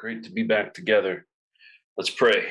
[0.00, 1.26] Great to be back together.
[1.98, 2.46] Let's pray.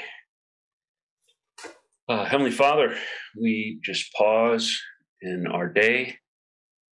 [2.08, 2.96] Uh, Heavenly Father,
[3.36, 4.80] we just pause
[5.24, 6.18] in our day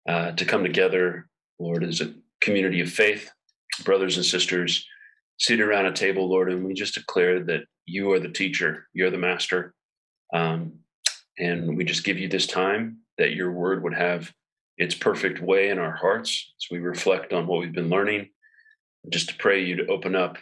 [0.09, 1.29] uh, to come together,
[1.59, 3.29] Lord, as a community of faith,
[3.83, 4.83] brothers and sisters,
[5.37, 9.11] seated around a table, Lord, and we just declare that you are the teacher, you're
[9.11, 9.75] the master.
[10.33, 10.79] Um,
[11.37, 14.33] and we just give you this time that your word would have
[14.79, 18.29] its perfect way in our hearts as we reflect on what we've been learning.
[19.09, 20.37] Just to pray you to open up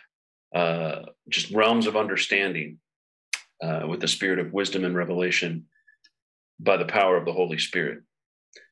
[0.53, 2.79] uh, just realms of understanding
[3.61, 5.65] uh, with the spirit of wisdom and revelation
[6.59, 7.99] by the power of the Holy Spirit.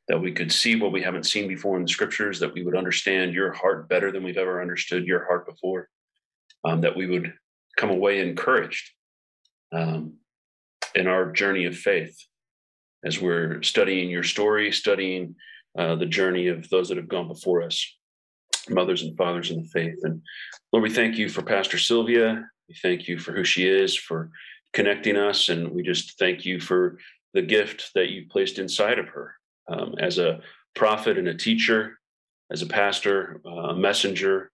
[0.07, 2.75] That we could see what we haven't seen before in the scriptures, that we would
[2.75, 5.89] understand your heart better than we've ever understood your heart before,
[6.65, 7.33] um, that we would
[7.77, 8.91] come away encouraged
[9.71, 10.15] um,
[10.95, 12.17] in our journey of faith
[13.03, 15.35] as we're studying your story, studying
[15.77, 17.85] uh, the journey of those that have gone before us,
[18.69, 19.99] mothers and fathers in the faith.
[20.03, 20.21] And
[20.71, 22.47] Lord, we thank you for Pastor Sylvia.
[22.69, 24.31] We thank you for who she is, for
[24.73, 25.49] connecting us.
[25.49, 26.97] And we just thank you for
[27.33, 29.35] the gift that you placed inside of her
[29.67, 30.39] um, as a
[30.75, 31.99] prophet and a teacher,
[32.51, 34.51] as a pastor, uh, a messenger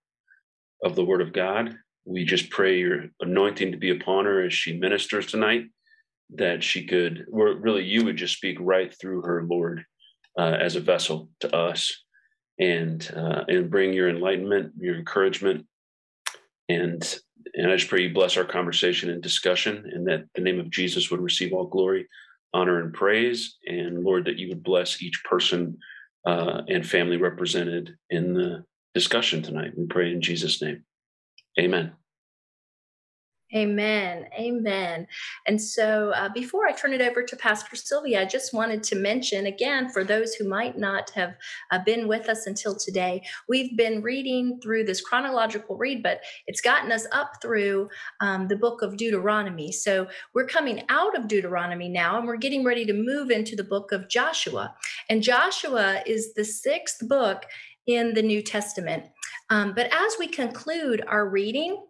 [0.83, 1.75] of the word of God.
[2.05, 5.65] We just pray your anointing to be upon her as she ministers tonight,
[6.35, 9.85] that she could, or really, you would just speak right through her, Lord,
[10.37, 12.03] uh, as a vessel to us,
[12.59, 15.65] and uh, and bring your enlightenment, your encouragement,
[16.67, 17.19] and
[17.55, 20.69] and I just pray you bless our conversation and discussion, and that the name of
[20.69, 22.07] Jesus would receive all glory,
[22.53, 25.77] honor, and praise, and Lord, that you would bless each person
[26.25, 29.71] uh, and family represented in the discussion tonight.
[29.77, 30.83] We pray in Jesus' name.
[31.59, 31.93] Amen.
[33.55, 34.27] Amen.
[34.39, 35.07] Amen.
[35.47, 38.95] And so, uh, before I turn it over to Pastor Sylvia, I just wanted to
[38.95, 41.35] mention again for those who might not have
[41.71, 46.61] uh, been with us until today, we've been reading through this chronological read, but it's
[46.61, 47.89] gotten us up through
[48.21, 49.71] um, the book of Deuteronomy.
[49.71, 53.63] So, we're coming out of Deuteronomy now and we're getting ready to move into the
[53.63, 54.75] book of Joshua.
[55.09, 57.45] And Joshua is the sixth book
[57.87, 59.05] in the New Testament.
[59.49, 61.83] Um, but as we conclude our reading,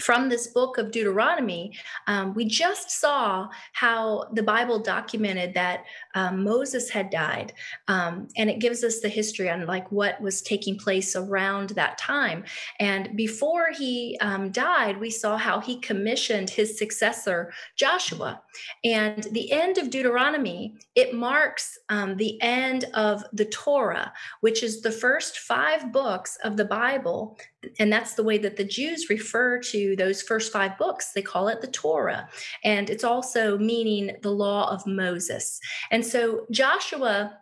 [0.00, 5.84] from this book of Deuteronomy, um, we just saw how the Bible documented that
[6.14, 7.52] um, Moses had died,
[7.88, 11.98] um, and it gives us the history on like what was taking place around that
[11.98, 12.44] time.
[12.80, 18.42] And before he um, died, we saw how he commissioned his successor Joshua.
[18.84, 24.80] And the end of Deuteronomy it marks um, the end of the Torah, which is
[24.80, 27.38] the first five books of the Bible
[27.78, 31.12] and that's the way that the Jews refer to those first five books.
[31.12, 32.28] They call it the Torah.
[32.62, 35.60] And it's also meaning the law of Moses.
[35.90, 37.38] And so Joshua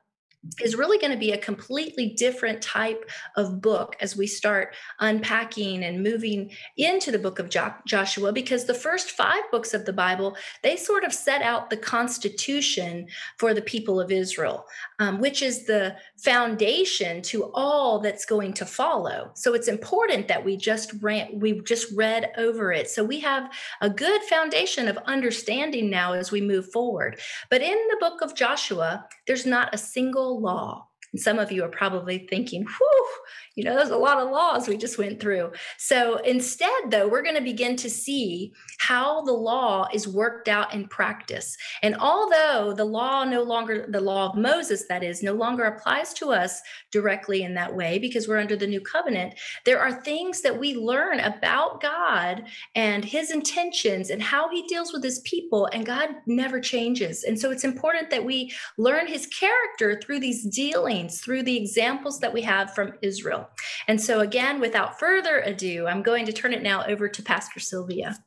[0.60, 5.84] is really going to be a completely different type of book as we start unpacking
[5.84, 9.92] and moving into the book of jo- Joshua because the first 5 books of the
[9.92, 13.06] Bible they sort of set out the constitution
[13.38, 14.66] for the people of Israel
[14.98, 19.30] um, which is the foundation to all that's going to follow.
[19.34, 22.90] So it's important that we just ran we just read over it.
[22.90, 27.20] So we have a good foundation of understanding now as we move forward.
[27.48, 30.88] But in the book of Joshua there's not a single law.
[31.12, 33.08] And some of you are probably thinking, whew,
[33.54, 35.52] you know, there's a lot of laws we just went through.
[35.76, 40.72] So instead, though, we're going to begin to see how the law is worked out
[40.72, 41.56] in practice.
[41.82, 46.14] And although the law no longer, the law of Moses, that is, no longer applies
[46.14, 49.34] to us directly in that way because we're under the new covenant,
[49.66, 54.92] there are things that we learn about God and his intentions and how he deals
[54.94, 55.66] with his people.
[55.74, 57.24] And God never changes.
[57.24, 62.18] And so it's important that we learn his character through these dealings, through the examples
[62.20, 63.41] that we have from Israel.
[63.88, 67.60] And so, again, without further ado, I'm going to turn it now over to Pastor
[67.60, 68.18] Sylvia.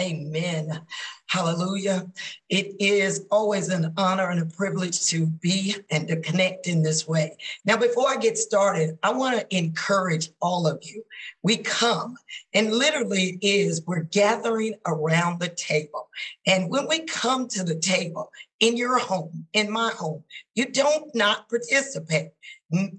[0.00, 0.80] Amen.
[1.26, 2.10] Hallelujah.
[2.48, 7.06] It is always an honor and a privilege to be and to connect in this
[7.06, 7.36] way.
[7.64, 11.04] Now, before I get started, I want to encourage all of you.
[11.42, 12.16] We come,
[12.52, 16.08] and literally it is we're gathering around the table.
[16.46, 18.30] And when we come to the table
[18.60, 20.24] in your home, in my home,
[20.54, 22.30] you don't not participate.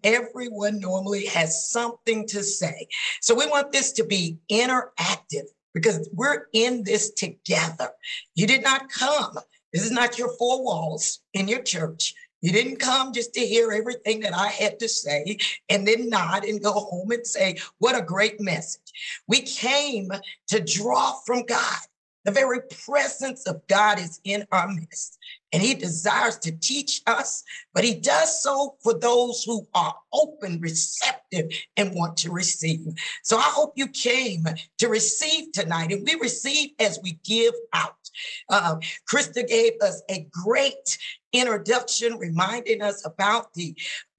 [0.03, 2.87] Everyone normally has something to say.
[3.21, 7.89] So we want this to be interactive because we're in this together.
[8.35, 9.37] You did not come.
[9.71, 12.13] This is not your four walls in your church.
[12.41, 15.37] You didn't come just to hear everything that I had to say
[15.69, 19.21] and then nod and go home and say, What a great message.
[19.27, 20.11] We came
[20.49, 21.79] to draw from God.
[22.25, 25.17] The very presence of God is in our midst.
[25.53, 30.59] And he desires to teach us, but he does so for those who are open,
[30.59, 32.81] receptive, and want to receive.
[33.21, 34.45] So I hope you came
[34.79, 37.95] to receive tonight, and we receive as we give out.
[38.49, 38.77] Uh,
[39.09, 40.97] Krista gave us a great
[41.31, 43.75] introduction, reminding us about the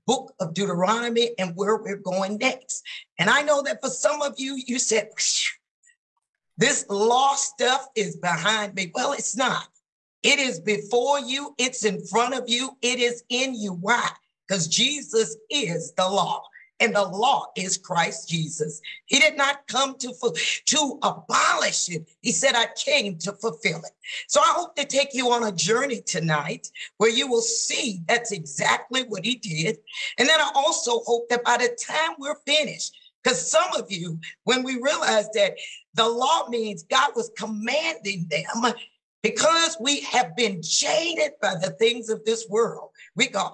[0.07, 2.83] book of Deuteronomy and where we're going next.
[3.19, 5.09] And I know that for some of you, you said,
[6.57, 8.93] this law stuff is behind me.
[8.95, 9.67] Well, it's not.
[10.25, 13.75] It is before you, it's in front of you, it is in you.
[13.75, 14.09] Why?
[14.49, 16.43] Because Jesus is the law.
[16.81, 18.81] And the law is Christ Jesus.
[19.07, 20.13] He did not come to,
[20.67, 22.09] to abolish it.
[22.21, 23.93] He said, I came to fulfill it.
[24.27, 28.33] So I hope to take you on a journey tonight where you will see that's
[28.33, 29.79] exactly what he did.
[30.19, 34.19] And then I also hope that by the time we're finished, because some of you,
[34.43, 35.57] when we realize that
[35.95, 38.75] the law means God was commanding them
[39.25, 43.51] because we have been jaded by the things of this world, we go,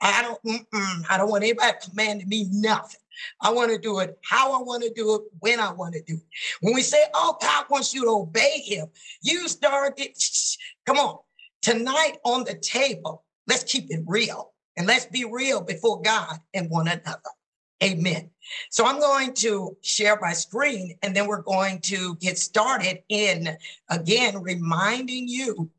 [0.00, 0.66] I don't,
[1.10, 3.00] I don't want anybody commanding me nothing.
[3.40, 6.02] I want to do it how I want to do it, when I want to
[6.02, 6.22] do it.
[6.60, 8.86] When we say, oh, God wants you to obey him,
[9.20, 10.16] you start it.
[10.86, 11.18] Come on.
[11.60, 16.70] Tonight on the table, let's keep it real and let's be real before God and
[16.70, 17.18] one another.
[17.84, 18.30] Amen.
[18.70, 23.56] So I'm going to share my screen and then we're going to get started in
[23.90, 25.70] again reminding you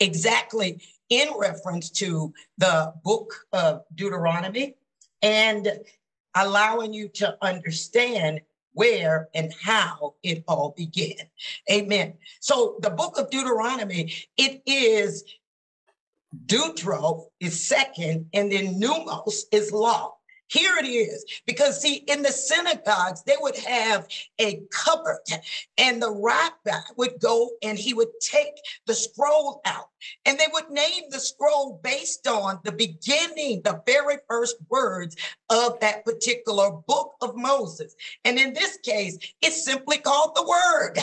[0.00, 4.74] exactly in reference to the book of Deuteronomy
[5.22, 5.68] and
[6.34, 8.40] allowing you to understand
[8.74, 11.16] where and how it all began.
[11.70, 12.14] Amen.
[12.40, 15.24] So the book of Deuteronomy, it is
[16.46, 20.14] Deutero is second, and then nomos is law.
[20.52, 21.24] Here it is.
[21.46, 24.06] Because, see, in the synagogues, they would have
[24.38, 25.22] a cupboard,
[25.78, 29.88] and the rabbi would go and he would take the scroll out,
[30.26, 35.16] and they would name the scroll based on the beginning, the very first words
[35.48, 37.96] of that particular book of Moses.
[38.26, 40.98] And in this case, it's simply called the Word.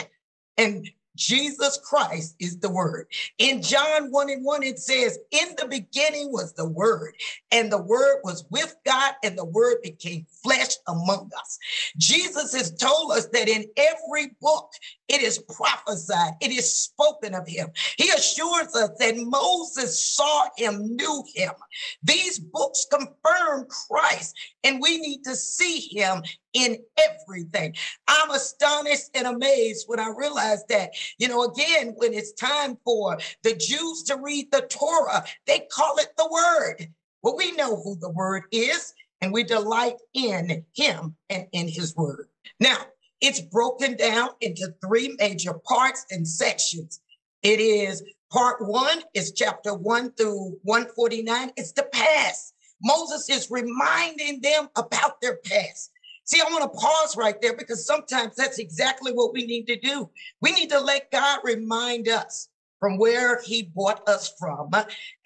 [0.57, 3.07] And Jesus Christ is the word.
[3.37, 7.15] In John 1 and 1, it says, In the beginning was the word,
[7.51, 11.57] and the word was with God, and the word became flesh among us.
[11.97, 14.71] Jesus has told us that in every book
[15.07, 17.69] it is prophesied, it is spoken of him.
[17.97, 21.51] He assures us that Moses saw him, knew him.
[22.03, 26.21] These books confirm Christ, and we need to see him
[26.53, 27.75] in everything.
[28.07, 33.17] I'm astonished and amazed when I realize that, you know, again, when it's time for
[33.43, 36.87] the Jews to read the Torah, they call it the word.
[37.21, 41.95] Well, we know who the word is, and we delight in him and in his
[41.95, 42.27] word.
[42.59, 42.77] Now,
[43.21, 47.01] it's broken down into three major parts and sections.
[47.43, 51.51] It is part one is chapter one through 149.
[51.57, 52.53] It's the past.
[52.81, 55.91] Moses is reminding them about their past.
[56.25, 59.79] See, I want to pause right there because sometimes that's exactly what we need to
[59.79, 60.09] do.
[60.41, 62.49] We need to let God remind us
[62.79, 64.71] from where he brought us from.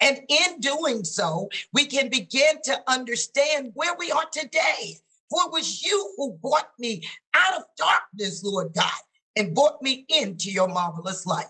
[0.00, 4.96] And in doing so, we can begin to understand where we are today.
[5.30, 8.90] For it was you who brought me out of darkness, Lord God,
[9.36, 11.46] and brought me into your marvelous light.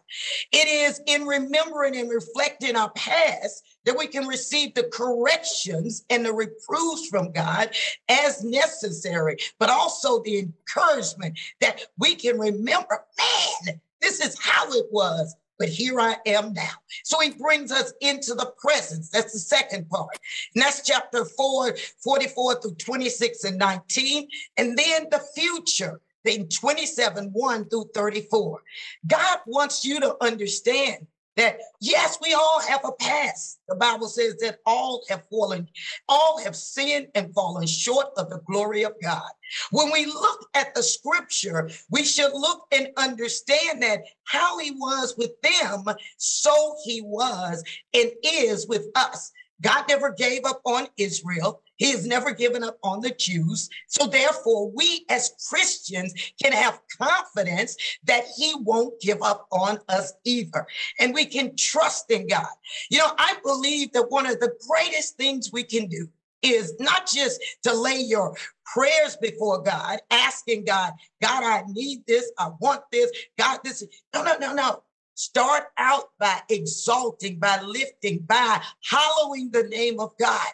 [0.52, 6.24] It is in remembering and reflecting our past that we can receive the corrections and
[6.24, 7.70] the reproofs from God
[8.08, 14.86] as necessary, but also the encouragement that we can remember, man, this is how it
[14.90, 15.34] was.
[15.56, 16.72] But here I am now.
[17.04, 19.08] So he brings us into the presence.
[19.08, 20.18] That's the second part.
[20.54, 24.28] And that's chapter 4, 44 through 26 and 19.
[24.56, 28.62] And then the future in 27, 1 through 34.
[29.06, 33.60] God wants you to understand that yes, we all have a past.
[33.68, 35.68] The Bible says that all have fallen,
[36.08, 39.28] all have sinned and fallen short of the glory of God.
[39.70, 45.14] When we look at the scripture, we should look and understand that how he was
[45.16, 45.84] with them,
[46.16, 47.62] so he was
[47.92, 49.32] and is with us.
[49.62, 51.62] God never gave up on Israel.
[51.76, 53.68] He has never given up on the Jews.
[53.88, 60.12] So therefore, we as Christians can have confidence that he won't give up on us
[60.24, 60.66] either.
[61.00, 62.46] And we can trust in God.
[62.90, 66.08] You know, I believe that one of the greatest things we can do
[66.42, 70.92] is not just to lay your prayers before God, asking God,
[71.22, 73.82] God, I need this, I want this, God, this.
[74.14, 74.82] No, no, no, no.
[75.14, 80.48] Start out by exalting, by lifting, by hallowing the name of God.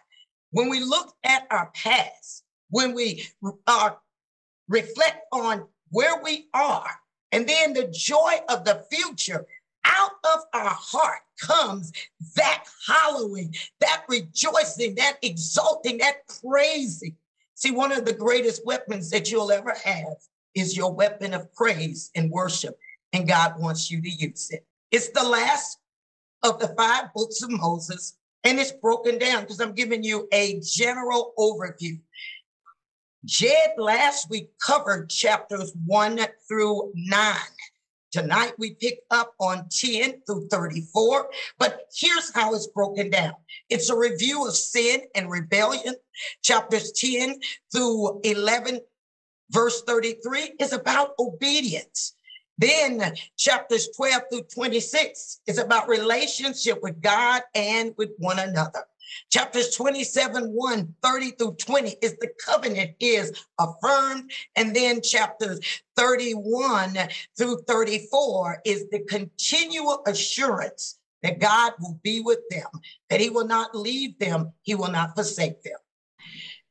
[0.52, 3.26] When we look at our past, when we
[3.66, 3.98] are
[4.68, 6.90] reflect on where we are,
[7.32, 9.46] and then the joy of the future,
[9.84, 11.92] out of our heart comes
[12.36, 17.16] that hallowing, that rejoicing, that exalting, that praising.
[17.54, 20.16] See, one of the greatest weapons that you'll ever have
[20.54, 22.78] is your weapon of praise and worship,
[23.12, 24.66] and God wants you to use it.
[24.90, 25.78] It's the last
[26.42, 30.60] of the five books of Moses, and it's broken down because I'm giving you a
[30.60, 32.00] general overview.
[33.24, 37.36] Jed last week covered chapters one through nine.
[38.12, 43.34] Tonight we pick up on 10 through 34, but here's how it's broken down.
[43.68, 45.94] It's a review of sin and rebellion.
[46.42, 47.38] Chapters 10
[47.72, 48.80] through 11,
[49.50, 52.16] verse 33 is about obedience.
[52.60, 58.84] Then chapters 12 through 26 is about relationship with God and with one another.
[59.30, 64.30] Chapters 27, 1, 30 through 20 is the covenant is affirmed.
[64.56, 65.58] And then chapters
[65.96, 66.98] 31
[67.36, 72.68] through 34 is the continual assurance that God will be with them,
[73.08, 75.78] that he will not leave them, he will not forsake them.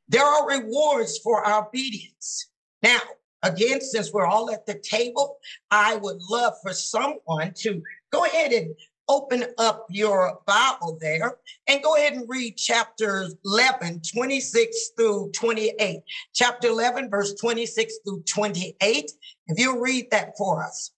[0.08, 2.48] There are rewards for our obedience.
[2.82, 3.00] Now,
[3.42, 5.38] Again, since we're all at the table,
[5.70, 8.74] I would love for someone to go ahead and
[9.08, 16.00] open up your Bible there and go ahead and read chapters 11, 26 through 28.
[16.34, 19.10] Chapter 11, verse 26 through 28.
[19.48, 20.92] If you read that for us.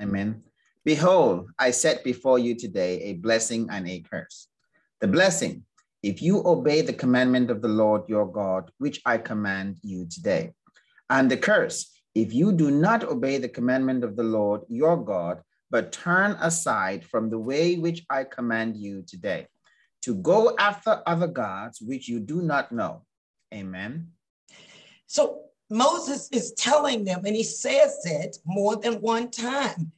[0.00, 0.42] Amen.
[0.84, 4.48] Behold, I set before you today a blessing and a curse.
[5.00, 5.64] The blessing,
[6.02, 10.52] if you obey the commandment of the Lord your God, which I command you today
[11.10, 15.42] and the curse if you do not obey the commandment of the Lord your God,
[15.70, 19.48] but turn aside from the way which I command you today,
[20.02, 23.02] to go after other gods which you do not know.
[23.52, 24.08] Amen.
[25.06, 29.90] So Moses is telling them, and he says it more than one time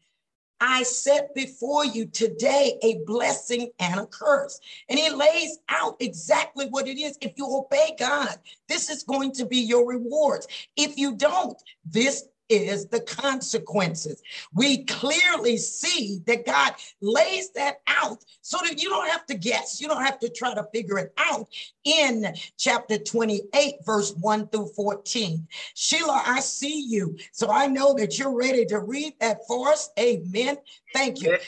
[0.61, 4.61] I set before you today a blessing and a curse.
[4.89, 7.19] And he lays out exactly what it is.
[7.21, 10.47] If you obey God, this is going to be your rewards.
[10.77, 14.23] If you don't, this is the consequences.
[14.55, 19.81] We clearly see that God lays that out so that you don't have to guess.
[19.81, 21.49] You don't have to try to figure it out
[21.85, 25.47] in chapter 28, verse 1 through 14.
[25.75, 27.17] Sheila, I see you.
[27.33, 29.91] So I know that you're ready to read that for us.
[29.99, 30.57] Amen.
[30.95, 31.39] Thank you.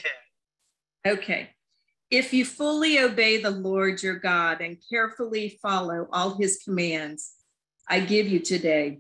[1.07, 1.50] Okay.
[2.11, 7.35] If you fully obey the Lord your God and carefully follow all his commands
[7.88, 8.99] I give you today,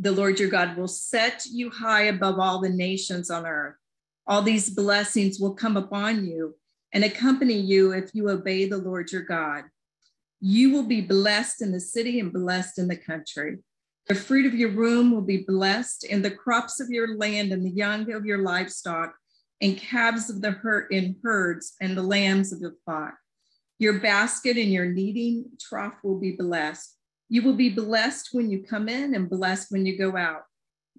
[0.00, 3.76] the Lord your God will set you high above all the nations on earth.
[4.26, 6.56] All these blessings will come upon you
[6.92, 9.64] and accompany you if you obey the Lord your God.
[10.40, 13.58] You will be blessed in the city and blessed in the country.
[14.08, 17.64] The fruit of your womb will be blessed, and the crops of your land, and
[17.64, 19.14] the young of your livestock,
[19.60, 23.14] and calves of the herd in herds, and the lambs of the flock.
[23.78, 26.96] Your basket and your kneading trough will be blessed.
[27.30, 30.42] You will be blessed when you come in and blessed when you go out.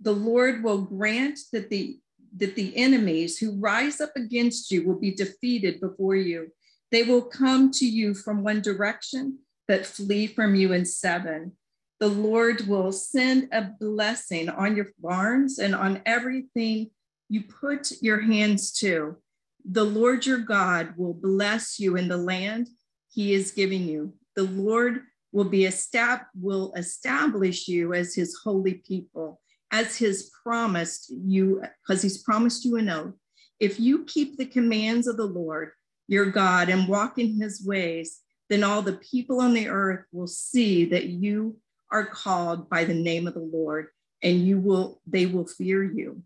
[0.01, 1.99] The Lord will grant that the
[2.37, 6.47] that the enemies who rise up against you will be defeated before you.
[6.89, 11.57] They will come to you from one direction, but flee from you in seven.
[11.99, 16.91] The Lord will send a blessing on your barns and on everything
[17.27, 19.17] you put your hands to.
[19.65, 22.69] The Lord your God will bless you in the land
[23.09, 24.13] he is giving you.
[24.35, 29.39] The Lord will be estab- will establish you as his holy people
[29.73, 33.13] as his promised you because he's promised you an oath.
[33.59, 35.71] If you keep the commands of the lord
[36.07, 38.19] your god and walk in his ways
[38.49, 41.55] then all the people on the earth will see that you
[41.89, 43.87] are called by the name of the lord
[44.21, 46.21] and you will they will fear you.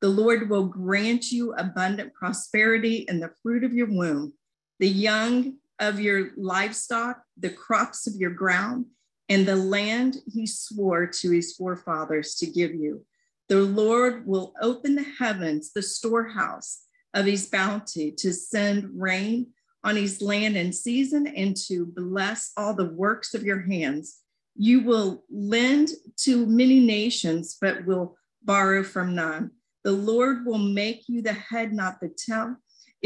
[0.00, 4.34] The lord will grant you abundant prosperity and the fruit of your womb.
[4.78, 8.86] The young of your livestock, the crops of your ground,
[9.28, 13.04] and the land he swore to his forefathers to give you.
[13.48, 16.82] The Lord will open the heavens, the storehouse
[17.14, 19.48] of his bounty, to send rain
[19.84, 24.18] on his land in season and to bless all the works of your hands.
[24.56, 25.90] You will lend
[26.24, 29.50] to many nations, but will borrow from none.
[29.84, 32.56] The Lord will make you the head, not the tail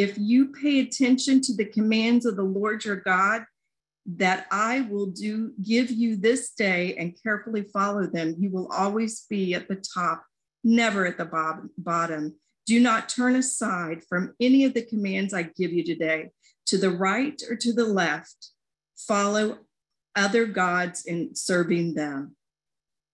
[0.00, 3.44] if you pay attention to the commands of the Lord your God
[4.06, 9.26] that I will do give you this day and carefully follow them, you will always
[9.28, 10.24] be at the top,
[10.64, 12.34] never at the bottom.
[12.64, 16.30] Do not turn aside from any of the commands I give you today,
[16.68, 18.52] to the right or to the left.
[18.96, 19.58] Follow
[20.16, 22.36] other gods in serving them.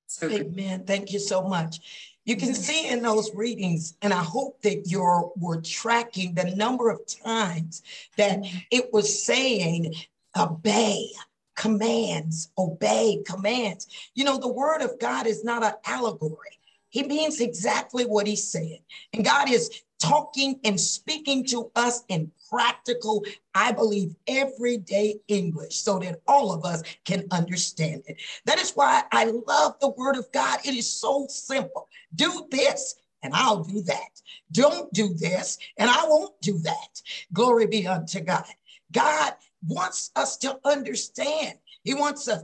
[0.07, 0.85] So Amen.
[0.85, 2.15] Thank you so much.
[2.26, 6.90] You can see in those readings, and I hope that you're were tracking the number
[6.90, 7.83] of times
[8.16, 8.40] that
[8.73, 9.95] it was saying
[10.37, 11.09] obey
[11.54, 13.87] commands, obey commands.
[14.14, 16.59] You know, the word of God is not an allegory.
[16.88, 18.80] He means exactly what he said.
[19.12, 23.25] And God is talking and speaking to us in practical,
[23.55, 28.21] I believe, everyday English so that all of us can understand it.
[28.45, 30.61] That is why I love the word of God.
[30.65, 31.88] It is so simple.
[32.15, 34.23] Do this and I'll do that.
[34.53, 37.03] Don't do this and I won't do that.
[37.33, 38.45] Glory be unto God.
[38.93, 39.35] God
[39.67, 41.55] wants us to understand.
[41.83, 42.43] He wants us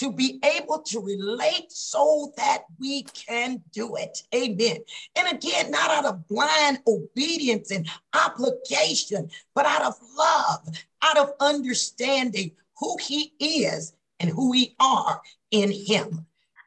[0.00, 4.22] to be able to relate so that we can do it.
[4.34, 4.78] Amen.
[5.14, 10.66] And again, not out of blind obedience and obligation, but out of love,
[11.02, 16.24] out of understanding who He is and who we are in Him.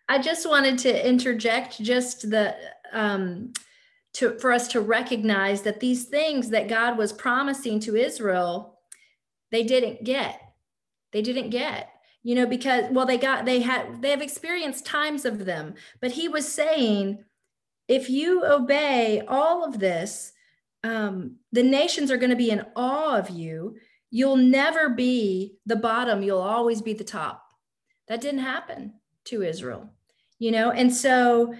[0.07, 2.55] I just wanted to interject just the
[2.91, 3.53] um,
[4.13, 8.77] to for us to recognize that these things that God was promising to Israel,
[9.49, 10.39] they didn't get.
[11.11, 11.92] They didn't get
[12.23, 16.11] you know because well they got they had they have experienced times of them but
[16.11, 17.23] he was saying
[17.87, 20.31] if you obey all of this
[20.85, 23.77] um, the nations are going to be in awe of you.
[24.11, 26.21] You'll never be the bottom.
[26.21, 27.41] You'll always be the top.
[28.09, 29.89] That didn't happen to israel
[30.43, 30.71] you know?
[30.71, 31.55] And so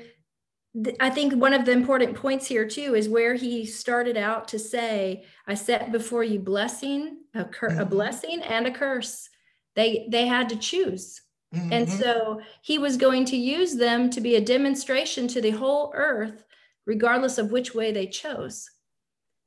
[0.84, 4.48] th- i think one of the important points here too is where he started out
[4.50, 7.90] to say i set before you blessing a, cur- a mm-hmm.
[7.90, 9.30] blessing and a curse
[9.76, 11.22] they they had to choose.
[11.54, 11.74] Mm-hmm.
[11.74, 15.92] And so he was going to use them to be a demonstration to the whole
[15.96, 16.44] earth,
[16.86, 18.70] regardless of which way they chose.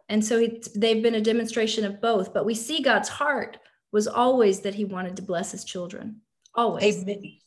[0.09, 2.33] And so he, they've been a demonstration of both.
[2.33, 3.59] But we see God's heart
[3.91, 6.21] was always that he wanted to bless his children.
[6.55, 7.03] Always.
[7.03, 7.39] Amen.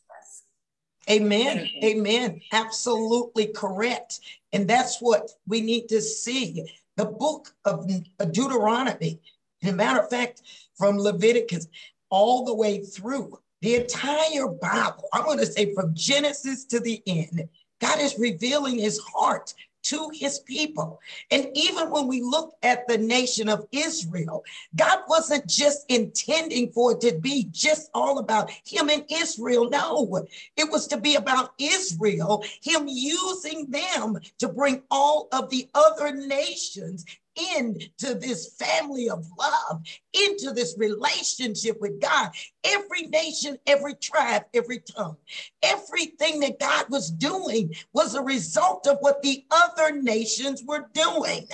[1.09, 1.69] Amen.
[1.83, 2.41] Amen.
[2.51, 4.19] Absolutely correct.
[4.53, 6.69] And that's what we need to see.
[6.98, 7.89] The book of
[8.31, 9.21] Deuteronomy,
[9.63, 10.43] as a matter of fact,
[10.75, 11.67] from Leviticus,
[12.10, 15.08] all the way through the entire Bible.
[15.13, 17.48] I'm going to say from Genesis to the end,
[17.82, 21.00] God is revealing his heart to his people.
[21.32, 24.43] And even when we look at the nation of Israel,
[24.76, 29.69] God wasn't just intending for it to be just all about him and Israel.
[29.69, 30.26] No,
[30.58, 36.12] it was to be about Israel, him using them to bring all of the other
[36.13, 37.06] nations
[37.58, 39.82] into this family of love,
[40.13, 42.32] into this relationship with God.
[42.63, 45.17] Every nation, every tribe, every tongue,
[45.63, 51.48] everything that God was doing was a result of what the other nations were doing.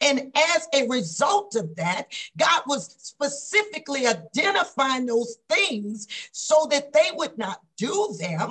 [0.00, 7.10] And as a result of that, God was specifically identifying those things so that they
[7.14, 8.50] would not do them.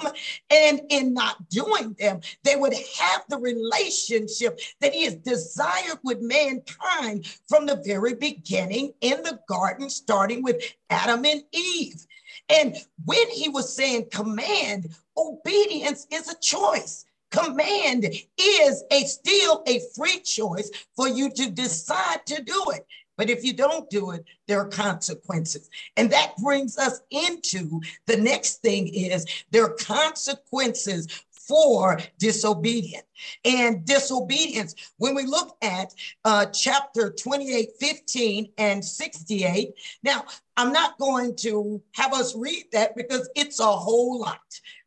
[0.49, 6.21] And in not doing them, they would have the relationship that He has desired with
[6.21, 12.05] mankind from the very beginning in the garden, starting with Adam and Eve.
[12.49, 18.05] And when He was saying command, obedience is a choice command
[18.39, 22.87] is a still a free choice for you to decide to do it
[23.19, 25.69] but if you don't do it, there are consequences.
[25.97, 33.03] And that brings us into the next thing is there are consequences for disobedience.
[33.43, 40.23] And disobedience, when we look at uh, chapter 28, 15, and 68, now
[40.55, 44.39] I'm not going to have us read that because it's a whole lot.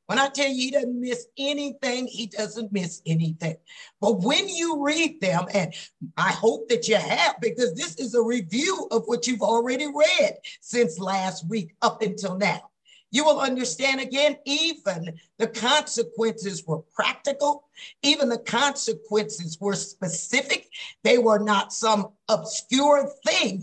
[0.06, 3.56] When I tell you he doesn't miss anything, he doesn't miss anything.
[4.00, 5.74] But when you read them, and
[6.16, 10.36] I hope that you have, because this is a review of what you've already read
[10.60, 12.71] since last week up until now.
[13.12, 17.68] You will understand again, even the consequences were practical,
[18.02, 20.68] even the consequences were specific.
[21.04, 23.62] They were not some obscure thing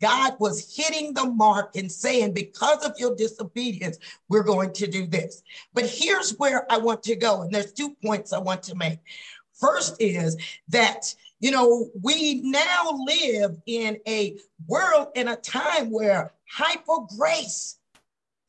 [0.00, 5.06] God was hitting the mark and saying, because of your disobedience, we're going to do
[5.06, 5.42] this.
[5.74, 7.42] But here's where I want to go.
[7.42, 8.98] And there's two points I want to make.
[9.52, 10.36] First is
[10.68, 17.76] that, you know, we now live in a world in a time where hyper grace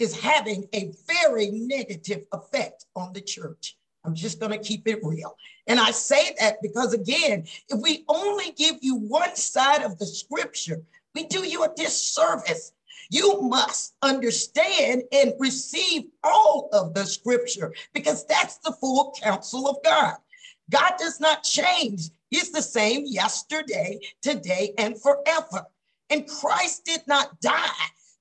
[0.02, 3.78] is having a very negative effect on the church.
[4.04, 5.38] I'm just going to keep it real.
[5.68, 10.08] And I say that because, again, if we only give you one side of the
[10.08, 10.82] scripture,
[11.14, 12.74] we do you a disservice.
[13.12, 19.78] You must understand and receive all of the scripture because that's the full counsel of
[19.84, 20.16] God.
[20.72, 22.10] God does not change.
[22.30, 25.66] He's the same yesterday, today, and forever.
[26.10, 27.68] And Christ did not die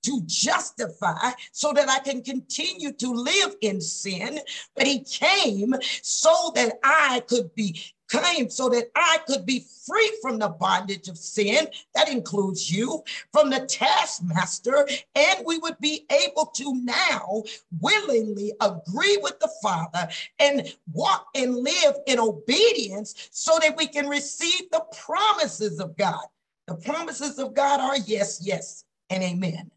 [0.03, 4.41] to justify so that I can continue to live in sin,
[4.77, 10.13] but he came so that I could be came so that I could be free
[10.21, 11.69] from the bondage of sin.
[11.95, 14.89] That includes you from the taskmaster.
[15.15, 17.45] And we would be able to now
[17.81, 20.09] willingly agree with the Father
[20.39, 26.25] and walk and live in obedience so that we can receive the promises of God.
[26.67, 29.71] The promises of God are yes, yes, and amen.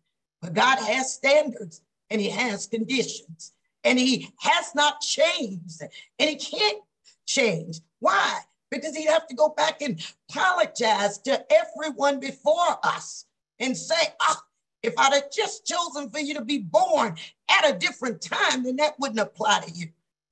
[0.44, 3.54] But God has standards and he has conditions
[3.86, 5.82] and he has not changed
[6.20, 6.84] and he can't
[7.26, 7.80] change.
[8.00, 8.40] Why?
[8.70, 13.26] Because he'd have to go back and apologize to everyone before us
[13.60, 14.44] and say, ah,
[14.82, 17.16] if I'd have just chosen for you to be born
[17.50, 19.88] at a different time, then that wouldn't apply to you.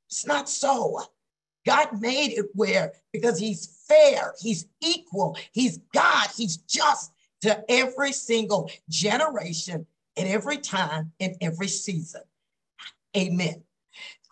[0.09, 1.03] It's not so.
[1.65, 8.11] God made it where, because he's fair, he's equal, he's God, he's just to every
[8.11, 9.85] single generation
[10.17, 12.21] at every time in every season.
[13.15, 13.63] Amen.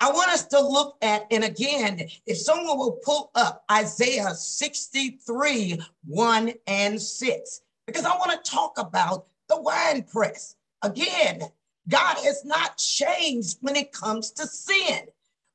[0.01, 5.81] I want us to look at, and again, if someone will pull up Isaiah 63,
[6.05, 10.55] 1 and 6, because I want to talk about the wine press.
[10.83, 11.41] Again,
[11.89, 15.07] God has not changed when it comes to sin,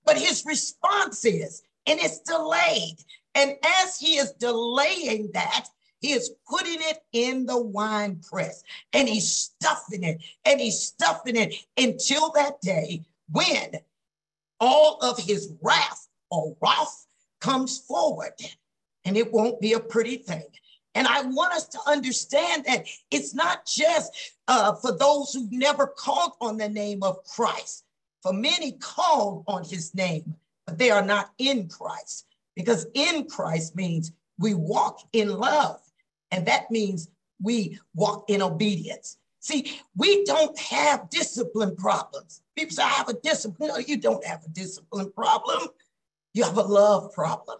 [0.05, 2.97] but his response is, and it's delayed.
[3.35, 5.69] And as he is delaying that,
[6.05, 8.63] he is putting it in the wine press
[8.93, 13.01] and he's stuffing it and he's stuffing it until that day
[13.33, 13.71] when
[14.61, 17.07] all of his wrath or wrath
[17.41, 18.35] comes forward.
[19.07, 20.45] And it won't be a pretty thing.
[20.95, 24.13] And I want us to understand that it's not just
[24.47, 27.85] uh, for those who've never called on the name of Christ.
[28.23, 30.35] For many called on his name,
[30.67, 32.27] but they are not in Christ.
[32.55, 35.81] Because in Christ means we walk in love.
[36.35, 37.09] And that means
[37.41, 39.19] we walk in obedience.
[39.39, 42.43] See, we don't have discipline problems.
[42.57, 43.69] People say, I have a discipline.
[43.69, 45.69] No, you don't have a discipline problem.
[46.33, 47.59] You have a love problem.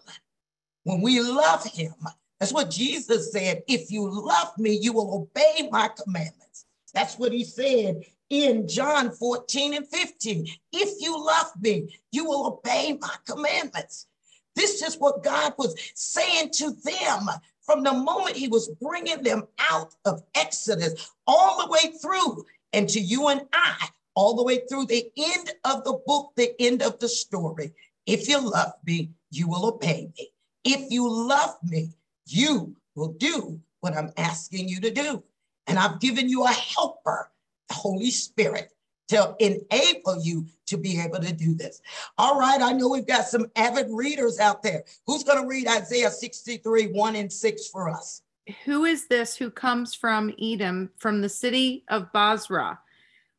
[0.83, 1.93] When we love him,
[2.37, 3.63] that's what Jesus said.
[3.67, 6.65] If you love me, you will obey my commandments.
[6.93, 10.47] That's what he said in John 14 and 15.
[10.73, 14.07] If you love me, you will obey my commandments.
[14.53, 17.29] This is what God was saying to them
[17.65, 22.87] from the moment he was bringing them out of Exodus all the way through, and
[22.89, 26.81] to you and I, all the way through the end of the book, the end
[26.81, 27.73] of the story.
[28.05, 30.29] If you love me, you will obey me.
[30.63, 31.91] If you love me,
[32.27, 35.23] you will do what I'm asking you to do.
[35.67, 37.31] And I've given you a helper,
[37.69, 38.71] the Holy Spirit,
[39.09, 41.81] to enable you to be able to do this.
[42.17, 44.83] All right, I know we've got some avid readers out there.
[45.05, 48.21] Who's going to read Isaiah 63, 1 and 6 for us?
[48.65, 52.79] Who is this who comes from Edom, from the city of Bozrah,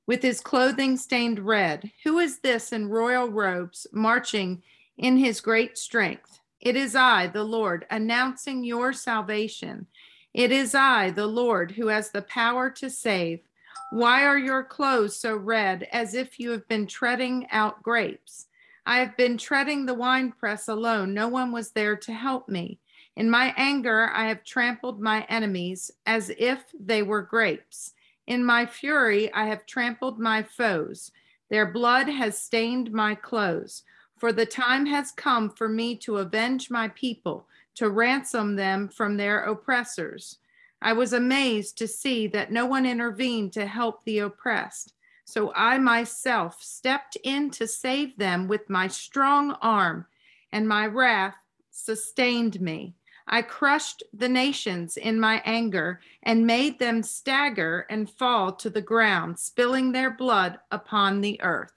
[0.06, 1.90] with his clothing stained red?
[2.04, 4.62] Who is this in royal robes, marching
[4.98, 6.40] in his great strength?
[6.60, 9.86] It is I, the Lord, announcing your salvation.
[10.34, 13.45] It is I, the Lord, who has the power to save.
[13.90, 18.46] Why are your clothes so red as if you have been treading out grapes?
[18.84, 21.14] I have been treading the winepress alone.
[21.14, 22.78] No one was there to help me.
[23.16, 27.94] In my anger, I have trampled my enemies as if they were grapes.
[28.26, 31.12] In my fury, I have trampled my foes.
[31.48, 33.84] Their blood has stained my clothes.
[34.18, 37.46] For the time has come for me to avenge my people,
[37.76, 40.38] to ransom them from their oppressors.
[40.82, 44.92] I was amazed to see that no one intervened to help the oppressed.
[45.24, 50.06] So I myself stepped in to save them with my strong arm,
[50.52, 51.34] and my wrath
[51.70, 52.94] sustained me.
[53.26, 58.80] I crushed the nations in my anger and made them stagger and fall to the
[58.80, 61.72] ground, spilling their blood upon the earth.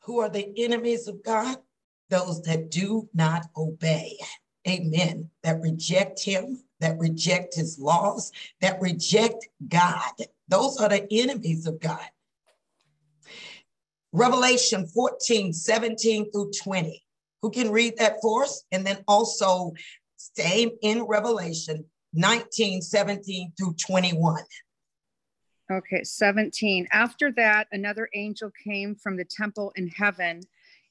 [0.00, 1.58] Who are the enemies of God?
[2.08, 4.18] Those that do not obey.
[4.66, 5.30] Amen.
[5.44, 10.12] That reject Him, that reject his laws, that reject God.
[10.48, 12.08] Those are the enemies of God.
[14.12, 17.02] Revelation 14, 17 through 20.
[17.42, 18.64] Who can read that for us?
[18.72, 19.72] And then also
[20.16, 24.42] same in Revelation 19, 17 through 21.
[25.70, 26.88] Okay, 17.
[26.90, 30.40] After that, another angel came from the temple in heaven,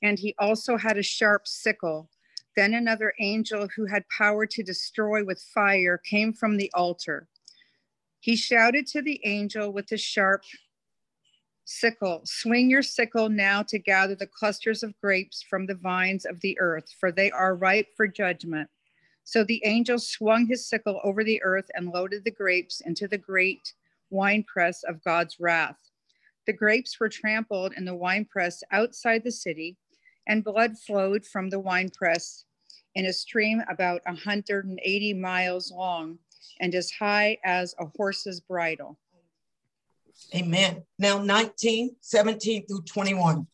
[0.02, 2.10] and he also had a sharp sickle
[2.60, 7.26] then another angel who had power to destroy with fire came from the altar.
[8.20, 10.44] He shouted to the angel with his sharp
[11.64, 16.42] sickle Swing your sickle now to gather the clusters of grapes from the vines of
[16.42, 18.70] the earth, for they are ripe for judgment.
[19.24, 23.18] So the angel swung his sickle over the earth and loaded the grapes into the
[23.18, 23.74] great
[24.10, 25.80] winepress of God's wrath.
[26.46, 29.78] The grapes were trampled in the winepress outside the city,
[30.28, 32.44] and blood flowed from the winepress
[32.96, 36.20] in a stream about 180 miles long
[36.60, 38.98] and as high as a horse's bridle.
[40.36, 40.84] Amen.
[40.98, 43.48] Now 19, 17 through 21.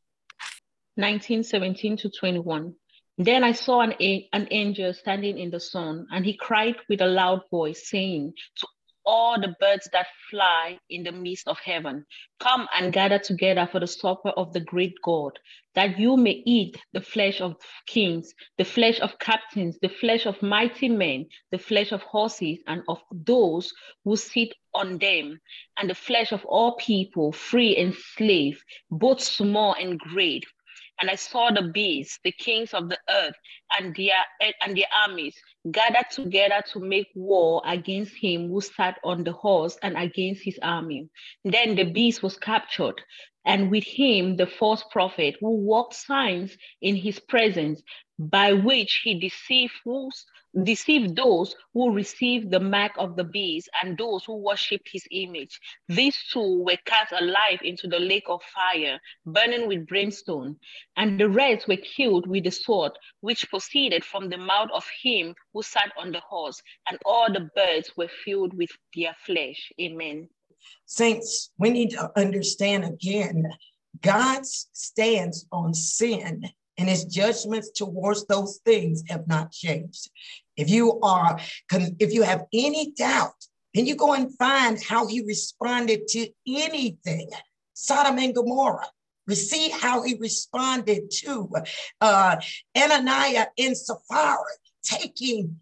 [0.98, 2.74] 19, 17 to 21.
[3.18, 3.94] Then I saw an,
[4.34, 8.68] an angel standing in the sun, and he cried with a loud voice, saying to
[9.06, 12.06] all the birds that fly in the midst of heaven.
[12.40, 15.38] Come and gather together for the supper of the great God,
[15.76, 20.42] that you may eat the flesh of kings, the flesh of captains, the flesh of
[20.42, 23.72] mighty men, the flesh of horses and of those
[24.04, 25.40] who sit on them,
[25.78, 30.46] and the flesh of all people, free and slave, both small and great
[31.00, 33.36] and I saw the beasts, the kings of the earth,
[33.78, 34.24] and their
[34.62, 35.36] and their armies
[35.72, 40.60] gathered together to make war against him who sat on the horse and against his
[40.62, 41.10] army.
[41.44, 43.02] Then the beast was captured,
[43.46, 47.82] and with him the false prophet who worked signs in his presence,
[48.18, 50.26] by which he deceived fools
[50.64, 55.60] deceived those who received the mark of the beast and those who worshipped his image.
[55.90, 60.58] These two were cast alive into the lake of fire, burning with brimstone,
[60.96, 65.36] and the rest were killed with the sword which proceeded from the mouth of him
[65.54, 69.72] who sat on the horse, and all the birds were filled with their flesh.
[69.82, 70.30] Amen.
[70.86, 73.48] Saints, we need to understand again
[74.02, 76.44] God's stance on sin
[76.78, 80.10] and his judgments towards those things have not changed.
[80.58, 81.40] If you are,
[81.72, 87.30] if you have any doubt, then you go and find how he responded to anything.
[87.74, 88.88] Sodom and Gomorrah.
[89.28, 91.50] We see how he responded to
[92.00, 92.38] uh,
[92.78, 94.38] Ananias and Sapphira,
[94.84, 95.60] taking,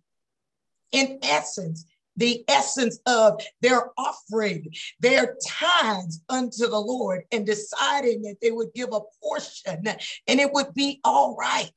[0.91, 8.37] in essence, the essence of their offering, their tithes unto the Lord, and deciding that
[8.41, 9.83] they would give a portion
[10.27, 11.71] and it would be all right.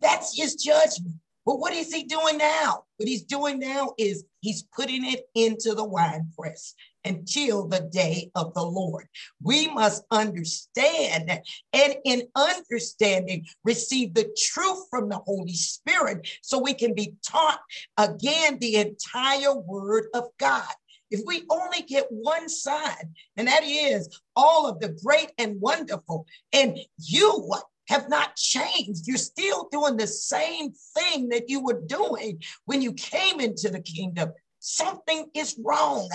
[0.00, 1.16] That's his judgment.
[1.44, 2.84] But what is he doing now?
[2.98, 6.74] What he's doing now is he's putting it into the wine press
[7.08, 9.08] until the day of the Lord.
[9.42, 11.40] We must understand
[11.72, 17.60] and in understanding receive the truth from the Holy Spirit so we can be taught
[17.96, 20.72] again the entire word of God.
[21.10, 26.26] If we only get one side, and that is all of the great and wonderful,
[26.52, 27.50] and you
[27.88, 29.06] have not changed.
[29.06, 33.80] You're still doing the same thing that you were doing when you came into the
[33.80, 34.32] kingdom.
[34.60, 36.08] Something is wrong.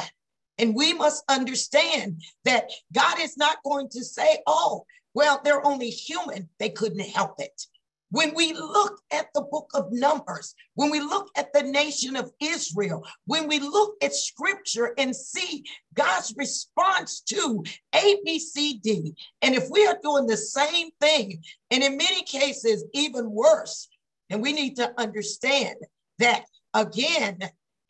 [0.58, 5.90] And we must understand that God is not going to say, oh, well, they're only
[5.90, 6.50] human.
[6.60, 7.66] They couldn't help it.
[8.12, 12.32] When we look at the book of Numbers, when we look at the nation of
[12.40, 15.64] Israel, when we look at scripture and see
[15.96, 17.64] God's response to
[17.96, 22.22] A, B, C, D, and if we are doing the same thing, and in many
[22.22, 23.90] cases, even worse,
[24.30, 25.78] and we need to understand
[26.20, 27.40] that again,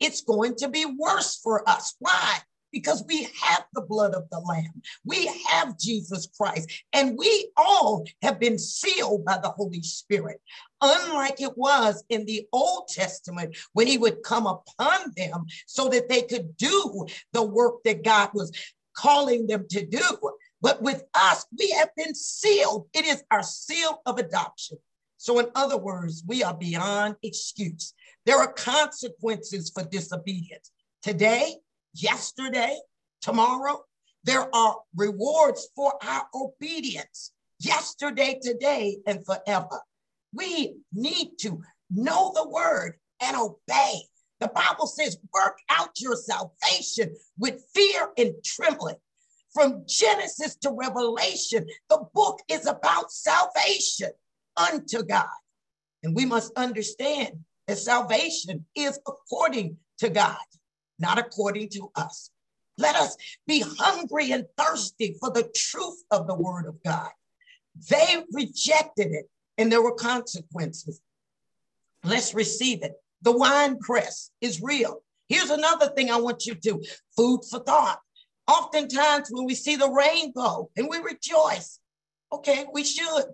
[0.00, 1.96] it's going to be worse for us.
[1.98, 2.38] Why?
[2.74, 4.82] Because we have the blood of the Lamb.
[5.04, 10.40] We have Jesus Christ, and we all have been sealed by the Holy Spirit.
[10.82, 16.08] Unlike it was in the Old Testament when he would come upon them so that
[16.08, 18.50] they could do the work that God was
[18.94, 20.02] calling them to do.
[20.60, 22.88] But with us, we have been sealed.
[22.92, 24.78] It is our seal of adoption.
[25.16, 27.94] So, in other words, we are beyond excuse.
[28.26, 30.70] There are consequences for disobedience.
[31.02, 31.56] Today,
[31.94, 32.76] yesterday,
[33.22, 33.82] tomorrow.
[34.24, 39.80] There are rewards for our obedience yesterday, today, and forever.
[40.32, 44.00] We need to know the word and obey.
[44.40, 48.96] The Bible says, work out your salvation with fear and trembling.
[49.52, 54.10] From Genesis to Revelation, the book is about salvation
[54.56, 55.28] unto God.
[56.02, 60.36] And we must understand that salvation is according to God
[60.98, 62.30] not according to us.
[62.78, 67.10] Let us be hungry and thirsty for the truth of the word of God.
[67.88, 69.28] They rejected it
[69.58, 71.00] and there were consequences.
[72.02, 72.94] Let's receive it.
[73.22, 75.02] The wine press is real.
[75.28, 76.82] Here's another thing I want you to
[77.16, 78.00] food for thought.
[78.46, 81.78] Oftentimes, when we see the rainbow and we rejoice,
[82.30, 83.24] okay, we should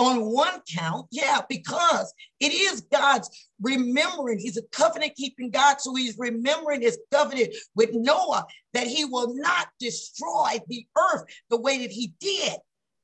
[0.00, 3.28] on one count, yeah, because it is God's
[3.60, 4.38] remembering.
[4.38, 5.78] He's a covenant keeping God.
[5.78, 11.60] So he's remembering his covenant with Noah that he will not destroy the earth the
[11.60, 12.56] way that he did.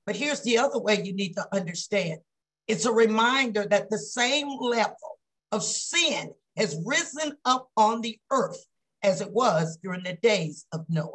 [0.07, 2.21] But here's the other way you need to understand
[2.67, 5.19] it's a reminder that the same level
[5.53, 8.65] of sin has risen up on the earth
[9.03, 11.11] as it was during the days of Noah.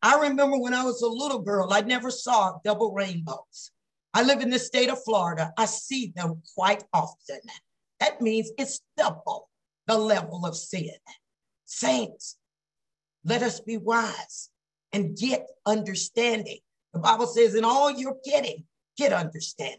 [0.00, 3.72] I remember when I was a little girl, I never saw double rainbows.
[4.18, 5.52] I live in the state of Florida.
[5.56, 7.38] I see them quite often.
[8.00, 9.48] That means it's double
[9.86, 10.90] the level of sin.
[11.66, 12.36] Saints,
[13.24, 14.50] let us be wise
[14.92, 16.58] and get understanding.
[16.94, 18.64] The Bible says, in all you're getting,
[18.96, 19.78] get understanding.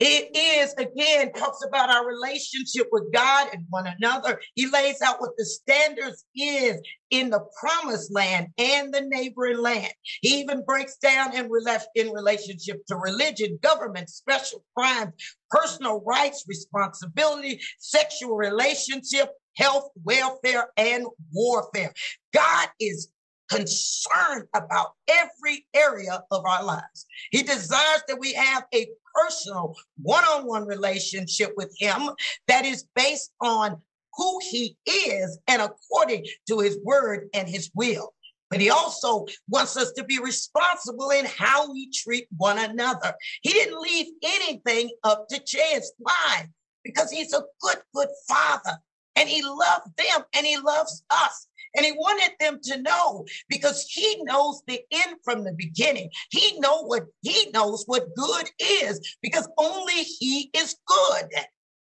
[0.00, 4.40] It is, again, talks about our relationship with God and one another.
[4.54, 6.80] He lays out what the standards is
[7.10, 9.92] in the promised land and the neighboring land.
[10.20, 15.12] He even breaks down and in, in relationship to religion, government, special crimes,
[15.50, 21.92] personal rights, responsibility, sexual relationship, health, welfare, and warfare.
[22.32, 23.08] God is
[23.50, 27.06] concerned about every area of our lives.
[27.30, 28.86] He desires that we have a
[29.22, 32.10] personal one on one relationship with Him
[32.46, 33.80] that is based on
[34.14, 38.12] who He is and according to His word and His will.
[38.50, 43.12] But he also wants us to be responsible in how we treat one another.
[43.42, 45.92] He didn't leave anything up to chance.
[45.98, 46.46] Why?
[46.82, 48.78] Because he's a good, good father
[49.16, 51.47] and he loved them and he loves us.
[51.74, 56.10] And he wanted them to know because he knows the end from the beginning.
[56.30, 61.30] He know what he knows what good is because only he is good.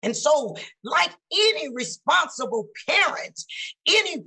[0.03, 3.41] And so, like any responsible parent,
[3.89, 4.25] any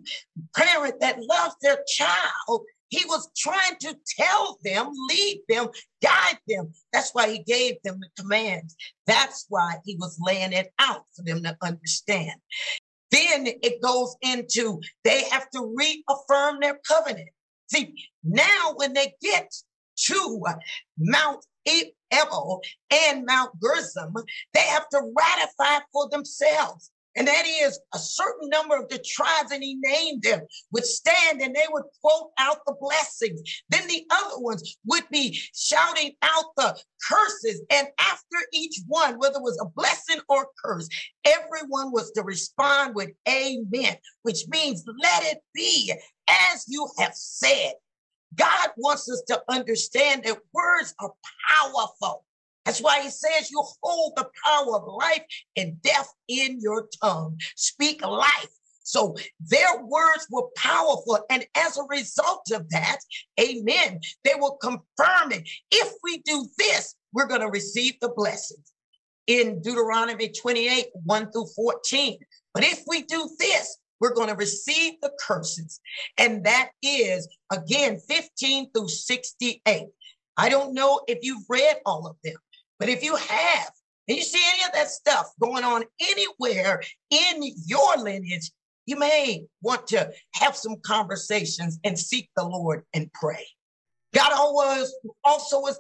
[0.56, 5.68] parent that loves their child, he was trying to tell them, lead them,
[6.02, 6.74] guide them.
[6.94, 8.76] That's why he gave them the commands.
[9.06, 12.40] That's why he was laying it out for them to understand.
[13.12, 17.30] Then it goes into they have to reaffirm their covenant.
[17.68, 17.94] See,
[18.24, 19.52] now when they get
[20.06, 20.46] to
[20.98, 21.46] Mount
[22.12, 24.14] Ebal and Mount Gerizim,
[24.54, 26.92] they have to ratify for themselves.
[27.18, 31.42] And that is a certain number of the tribes, and he named them, would stand
[31.42, 33.42] and they would quote out the blessings.
[33.70, 36.78] Then the other ones would be shouting out the
[37.10, 37.62] curses.
[37.72, 40.88] And after each one, whether it was a blessing or curse,
[41.26, 45.92] everyone was to respond with amen, which means let it be
[46.28, 47.74] as you have said.
[48.36, 51.14] God wants us to understand that words are
[51.50, 52.26] powerful.
[52.68, 55.24] That's why he says you hold the power of life
[55.56, 57.40] and death in your tongue.
[57.56, 58.50] Speak life.
[58.84, 61.20] So their words were powerful.
[61.30, 62.98] And as a result of that,
[63.40, 65.50] amen, they will confirm it.
[65.72, 68.74] If we do this, we're going to receive the blessings
[69.28, 72.18] in Deuteronomy 28, 1 through 14.
[72.54, 75.80] But if we do this, we're going to receive the curses.
[76.18, 79.88] And that is, again, 15 through 68.
[80.38, 82.36] I don't know if you've read all of them,
[82.80, 83.72] but if you have,
[84.08, 88.52] and you see any of that stuff going on anywhere in your lineage,
[88.86, 93.46] you may want to have some conversations and seek the Lord and pray.
[94.14, 94.94] God always
[95.26, 95.80] also was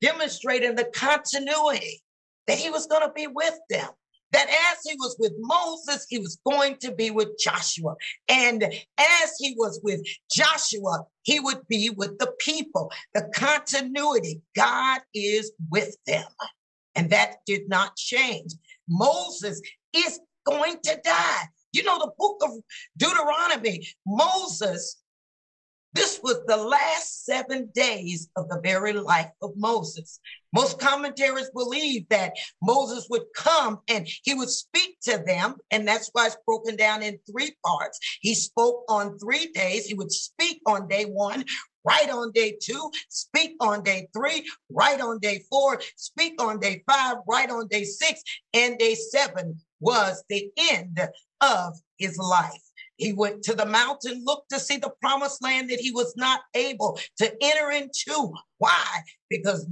[0.00, 2.02] demonstrating the continuity
[2.46, 3.88] that he was going to be with them.
[4.36, 7.94] That as he was with Moses, he was going to be with Joshua.
[8.28, 12.92] And as he was with Joshua, he would be with the people.
[13.14, 16.26] The continuity, God is with them.
[16.94, 18.52] And that did not change.
[18.86, 19.62] Moses
[19.94, 21.44] is going to die.
[21.72, 22.50] You know, the book of
[22.98, 25.02] Deuteronomy, Moses
[25.92, 30.20] this was the last seven days of the very life of Moses.
[30.52, 36.10] Most commentaries believe that Moses would come and he would speak to them, and that's
[36.12, 37.98] why it's broken down in three parts.
[38.20, 39.86] He spoke on three days.
[39.86, 41.44] He would speak on day one,
[41.84, 46.82] right on day two, speak on day three, right on day four, speak on day
[46.90, 48.22] five, right on day six,
[48.52, 51.00] and day seven was the end
[51.40, 52.65] of his life.
[52.96, 56.40] He went to the mountain, looked to see the promised land that he was not
[56.54, 58.32] able to enter into.
[58.58, 58.86] Why?
[59.28, 59.66] Because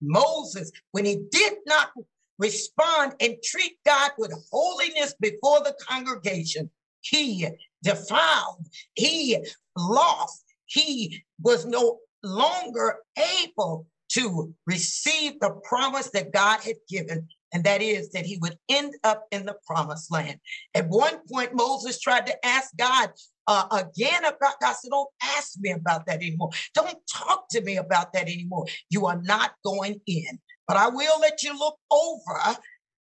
[0.00, 1.90] Moses, when he did not
[2.38, 7.48] respond and treat God with holiness before the congregation, he
[7.82, 9.38] defiled, he
[9.76, 12.98] lost, he was no longer
[13.42, 18.58] able to receive the promise that God had given and that is that he would
[18.68, 20.38] end up in the promised land.
[20.74, 23.08] At one point, Moses tried to ask God
[23.46, 26.50] uh, again about God said, Don't ask me about that anymore.
[26.74, 28.66] Don't talk to me about that anymore.
[28.90, 30.38] You are not going in,
[30.68, 32.58] but I will let you look over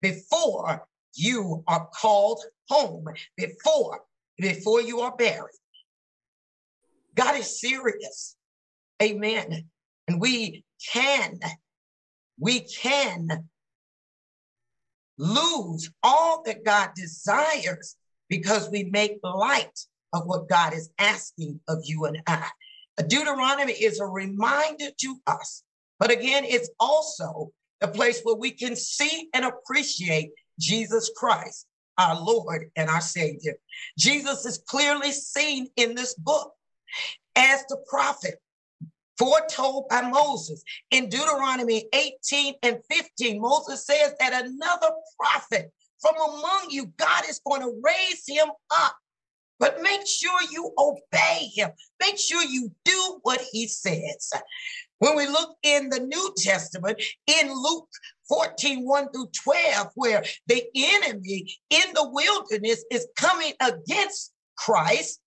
[0.00, 3.04] before you are called home,
[3.36, 4.00] before,
[4.38, 5.54] before you are buried.
[7.14, 8.34] God is serious.
[9.00, 9.68] Amen.
[10.08, 11.38] And we can,
[12.40, 13.48] we can
[15.18, 17.96] lose all that God desires
[18.28, 19.78] because we make light
[20.12, 22.48] of what God is asking of you and I.
[23.02, 25.62] Deuteronomy is a reminder to us,
[25.98, 27.50] but again, it's also
[27.80, 31.66] the place where we can see and appreciate Jesus Christ,
[31.98, 33.54] our Lord and our Savior.
[33.98, 36.52] Jesus is clearly seen in this book
[37.34, 38.34] as the prophet
[39.18, 40.62] foretold by Moses.
[40.90, 47.40] In Deuteronomy 18 and 15, Moses says that another prophet from among you, God is
[47.46, 48.96] going to raise him up.
[49.60, 51.70] But make sure you obey him.
[52.00, 54.32] Make sure you do what he says.
[54.98, 57.88] When we look in the New Testament, in Luke
[58.28, 65.20] 14, 1 through 12, where the enemy in the wilderness is coming against Christ,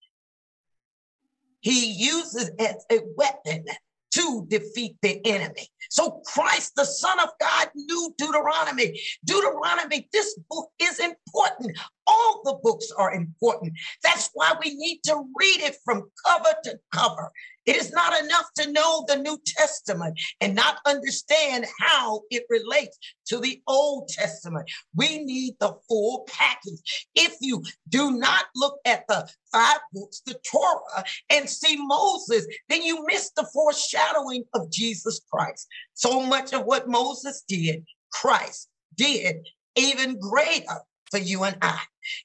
[1.66, 3.66] he uses as a weapon
[4.12, 5.68] to defeat the enemy.
[5.90, 9.00] So Christ, the Son of God, knew Deuteronomy.
[9.26, 11.78] Deuteronomy, this book is important.
[12.08, 13.74] All the books are important.
[14.04, 17.32] That's why we need to read it from cover to cover.
[17.66, 22.98] It is not enough to know the New Testament and not understand how it relates
[23.28, 24.70] to the Old Testament.
[24.96, 27.08] We need the full package.
[27.16, 32.84] If you do not look at the five books, the Torah, and see Moses, then
[32.84, 35.68] you miss the foreshadowing of Jesus Christ.
[35.94, 41.80] So much of what Moses did, Christ did even greater for you and I.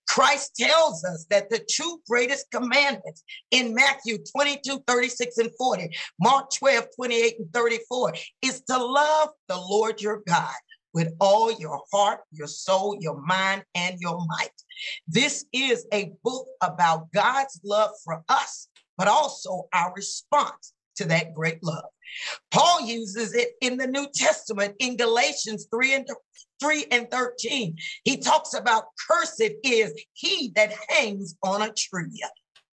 [0.08, 6.50] Christ tells us that the two greatest commandments in Matthew 22, 36, and 40, Mark
[6.58, 10.54] 12, 28, and 34 is to love the Lord your God
[10.92, 14.50] with all your heart, your soul, your mind, and your might.
[15.06, 21.32] This is a book about God's love for us, but also our response to that
[21.32, 21.84] great love.
[22.50, 26.08] Paul uses it in the New Testament in Galatians 3 and
[26.60, 27.76] 3 and 13.
[28.04, 32.22] He talks about cursed is he that hangs on a tree.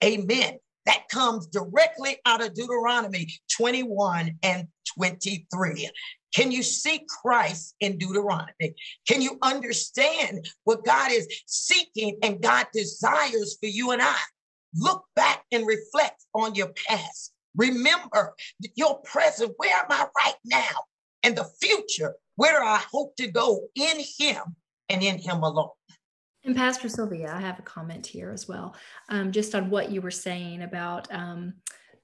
[0.03, 0.57] Amen.
[0.85, 4.67] That comes directly out of Deuteronomy 21 and
[4.97, 5.89] 23.
[6.33, 8.73] Can you see Christ in Deuteronomy?
[9.07, 14.17] Can you understand what God is seeking and God desires for you and I?
[14.75, 17.33] Look back and reflect on your past.
[17.55, 18.33] Remember
[18.75, 19.53] your present.
[19.57, 20.85] Where am I right now?
[21.23, 24.55] And the future, where do I hope to go in Him
[24.89, 25.69] and in Him alone?
[26.43, 28.75] And Pastor Sylvia, I have a comment here as well,
[29.09, 31.53] um, just on what you were saying about um,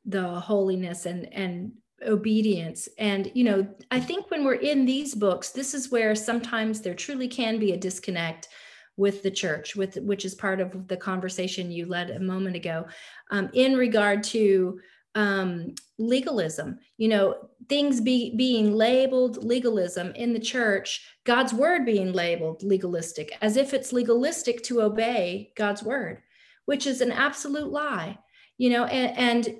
[0.05, 1.71] the holiness and and
[2.05, 2.87] obedience.
[2.99, 6.93] And you know, I think when we're in these books, this is where sometimes there
[6.93, 8.49] truly can be a disconnect
[8.95, 12.85] with the church, with which is part of the conversation you led a moment ago,
[13.31, 14.79] um, in regard to
[15.17, 22.13] um, legalism, you know, things be, being labeled legalism in the church, God's word being
[22.13, 26.21] labeled legalistic, as if it's legalistic to obey God's word,
[26.65, 28.19] which is an absolute lie,
[28.59, 29.57] you know, and, and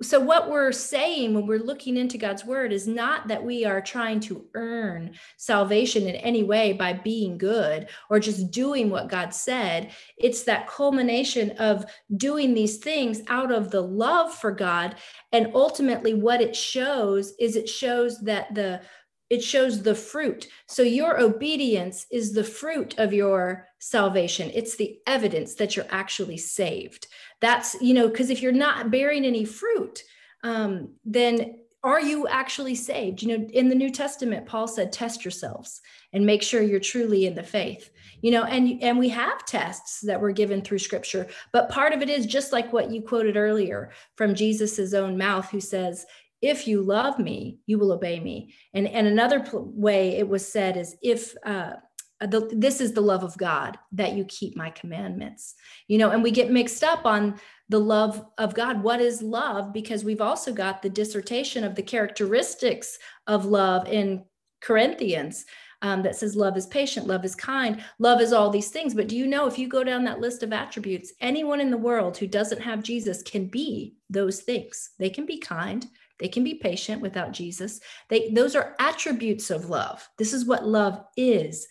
[0.00, 3.80] so what we're saying when we're looking into god's word is not that we are
[3.80, 9.34] trying to earn salvation in any way by being good or just doing what god
[9.34, 9.90] said.
[10.16, 11.84] It's that culmination of
[12.16, 14.96] doing these things out of the love for god.
[15.32, 18.82] And ultimately what it shows is it shows that the
[19.30, 20.48] it shows the fruit.
[20.68, 24.50] So your obedience is the fruit of your salvation.
[24.54, 27.08] It's the evidence that you're actually saved
[27.40, 30.02] that's you know because if you're not bearing any fruit
[30.44, 33.22] um, then are you actually saved?
[33.22, 35.80] You know in the new testament paul said test yourselves
[36.12, 37.90] and make sure you're truly in the faith.
[38.22, 42.02] You know and and we have tests that were given through scripture but part of
[42.02, 46.04] it is just like what you quoted earlier from jesus's own mouth who says
[46.42, 48.54] if you love me you will obey me.
[48.74, 51.74] And and another way it was said is if uh
[52.20, 55.54] the, this is the love of God that you keep my commandments.
[55.86, 57.38] You know, and we get mixed up on
[57.68, 58.82] the love of God.
[58.82, 59.72] What is love?
[59.72, 64.24] Because we've also got the dissertation of the characteristics of love in
[64.60, 65.44] Corinthians.
[65.80, 68.94] Um, that says love is patient, love is kind, love is all these things.
[68.94, 71.76] But do you know if you go down that list of attributes, anyone in the
[71.76, 74.90] world who doesn't have Jesus can be those things.
[74.98, 75.86] They can be kind,
[76.18, 77.80] they can be patient without Jesus.
[78.08, 80.08] They those are attributes of love.
[80.18, 81.68] This is what love is.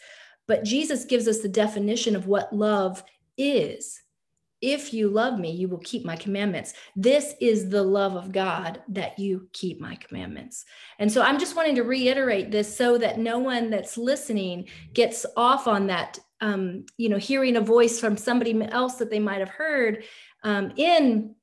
[0.47, 3.03] But Jesus gives us the definition of what love
[3.37, 4.01] is.
[4.59, 6.73] If you love me, you will keep my commandments.
[6.95, 10.65] This is the love of God that you keep my commandments.
[10.97, 15.27] And so I'm just wanting to reiterate this so that no one that's listening gets
[15.35, 19.39] off on that, um, you know, hearing a voice from somebody else that they might
[19.39, 20.03] have heard
[20.43, 21.35] um, in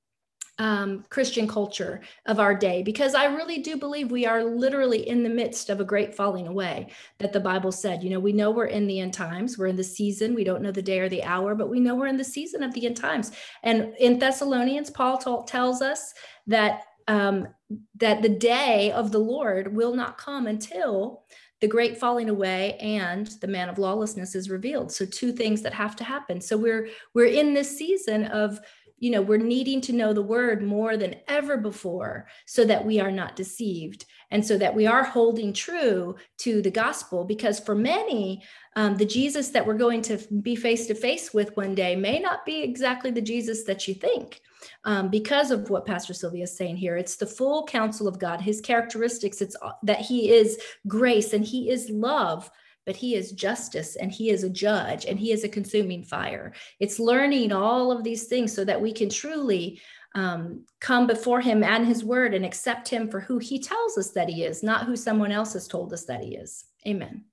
[0.58, 5.24] um, Christian culture of our day because I really do believe we are literally in
[5.24, 8.04] the midst of a great falling away that the Bible said.
[8.04, 10.62] You know, we know we're in the end times, we're in the season, we don't
[10.62, 12.86] know the day or the hour, but we know we're in the season of the
[12.86, 13.32] end times.
[13.64, 16.14] And in Thessalonians, Paul t- tells us
[16.46, 17.48] that um,
[17.96, 21.24] that the day of the Lord will not come until
[21.60, 24.92] the great falling away and the man of lawlessness is revealed.
[24.92, 26.40] So two things that have to happen.
[26.40, 28.60] So we're we're in this season of
[28.98, 33.00] you know we're needing to know the word more than ever before so that we
[33.00, 37.24] are not deceived and so that we are holding true to the gospel.
[37.24, 38.42] Because for many
[38.76, 42.18] um, the jesus that we're going to be face to face with one day may
[42.18, 44.40] not be exactly the jesus that you think
[44.84, 46.96] um, because of what pastor sylvia is saying here.
[46.96, 49.40] It's the full counsel of god his characteristics.
[49.40, 52.50] It's that he is grace and he is love
[52.86, 56.52] but he is justice and he is a judge and he is a consuming fire.
[56.80, 59.80] It's learning all of these things so that we can truly
[60.14, 64.10] um, come before him and his word and accept him for who he tells us
[64.10, 66.66] that he is, not who someone else has told us that he is.
[66.86, 67.24] Amen.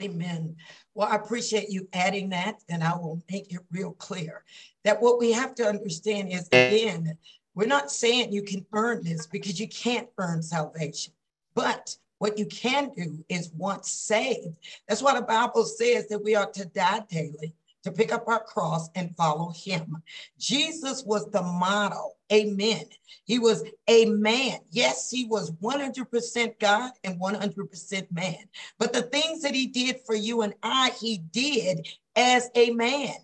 [0.00, 0.56] Amen.
[0.94, 4.44] Well, I appreciate you adding that, and I will make it real clear
[4.84, 7.16] that what we have to understand is again,
[7.54, 11.12] we're not saying you can earn this because you can't earn salvation,
[11.54, 14.54] but what you can do is once saved.
[14.86, 17.52] That's why the Bible says that we are to die daily,
[17.82, 20.00] to pick up our cross and follow him.
[20.38, 22.14] Jesus was the model.
[22.32, 22.84] Amen.
[23.24, 24.60] He was a man.
[24.70, 28.44] Yes, he was 100% God and 100% man.
[28.78, 33.16] But the things that he did for you and I, he did as a man.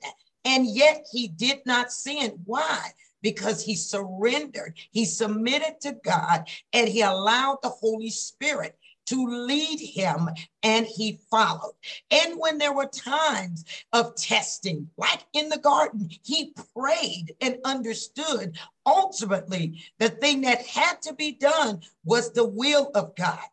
[0.45, 2.41] And yet he did not sin.
[2.47, 2.91] Why?
[3.23, 8.79] because he surrendered, he submitted to God, and he allowed the Holy Spirit
[9.09, 10.29] to lead him,
[10.63, 11.75] and he followed.
[12.11, 18.59] And when there were times of testing, like in the garden, he prayed and understood
[18.85, 23.45] ultimately the thing that had to be done was the will of God.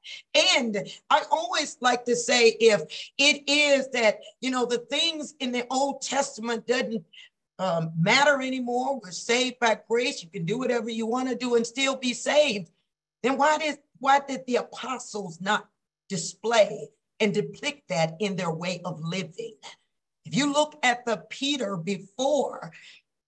[0.57, 2.81] And I always like to say if
[3.17, 7.03] it is that, you know, the things in the Old Testament doesn't
[7.59, 8.99] um, matter anymore.
[9.01, 10.23] We're saved by grace.
[10.23, 12.69] You can do whatever you want to do and still be saved.
[13.23, 15.67] Then why did why did the apostles not
[16.09, 16.89] display
[17.19, 19.55] and depict that in their way of living?
[20.25, 22.71] If you look at the Peter before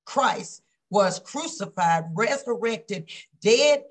[0.05, 3.11] Christ was crucified, resurrected,
[3.41, 3.83] dead,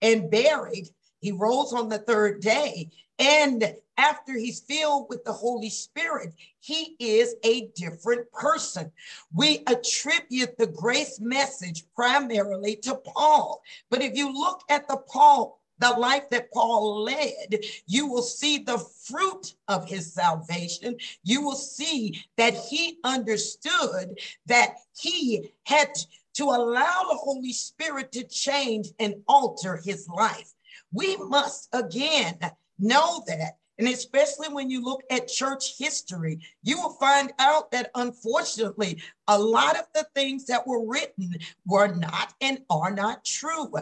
[0.00, 0.88] and buried,
[1.20, 2.90] he rose on the third day.
[3.18, 8.90] And after he's filled with the Holy Spirit, he is a different person.
[9.32, 13.62] We attribute the grace message primarily to Paul.
[13.90, 18.58] But if you look at the Paul the life that Paul led, you will see
[18.58, 20.96] the fruit of his salvation.
[21.24, 25.88] You will see that he understood that he had
[26.34, 30.52] to allow the Holy Spirit to change and alter his life.
[30.92, 32.38] We must again
[32.78, 37.90] know that and especially when you look at church history, you will find out that
[37.96, 41.34] unfortunately, a lot of the things that were written
[41.66, 43.72] were not and are not true.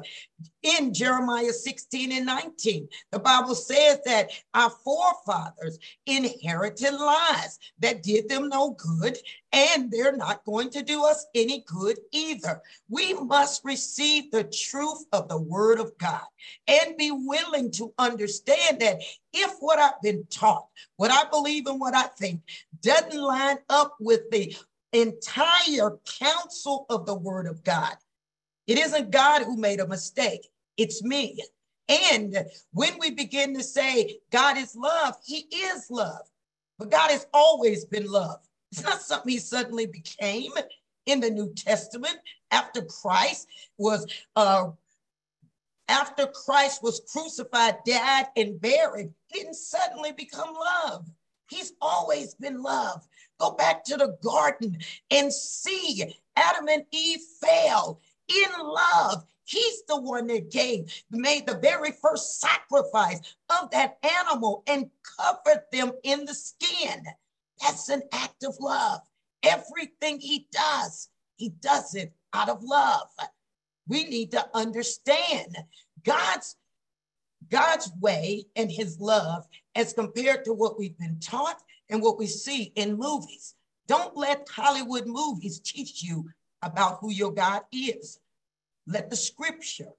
[0.63, 8.27] In Jeremiah 16 and 19, the Bible says that our forefathers inherited lies that did
[8.27, 9.19] them no good,
[9.53, 12.63] and they're not going to do us any good either.
[12.89, 16.25] We must receive the truth of the word of God
[16.69, 19.01] and be willing to understand that
[19.33, 20.67] if what I've been taught,
[20.97, 22.41] what I believe and what I think
[22.83, 24.55] doesn't line up with the
[24.93, 27.95] entire counsel of the word of God.
[28.67, 31.39] It isn't God who made a mistake, it's me.
[31.89, 36.23] And when we begin to say God is love, he is love.
[36.79, 38.39] But God has always been love.
[38.71, 40.53] It's not something he suddenly became
[41.07, 42.17] in the New Testament
[42.53, 44.07] after Christ was
[44.37, 44.71] uh,
[45.91, 51.11] after Christ was crucified, died, and buried, didn't suddenly become love.
[51.51, 53.07] He's always been love.
[53.41, 54.79] Go back to the garden
[55.11, 59.25] and see Adam and Eve fail in love.
[59.45, 63.21] He's the one that gave, made the very first sacrifice
[63.61, 64.89] of that animal and
[65.19, 67.05] covered them in the skin.
[67.61, 69.01] That's an act of love.
[69.43, 73.09] Everything he does, he does it out of love.
[73.91, 75.59] We need to understand
[76.05, 76.57] God's
[77.51, 82.27] God's way and his love as compared to what we've been taught and what we
[82.27, 83.55] see in movies.
[83.89, 86.29] Don't let Hollywood movies teach you
[86.63, 88.21] about who your God is.
[88.87, 89.91] Let the scripture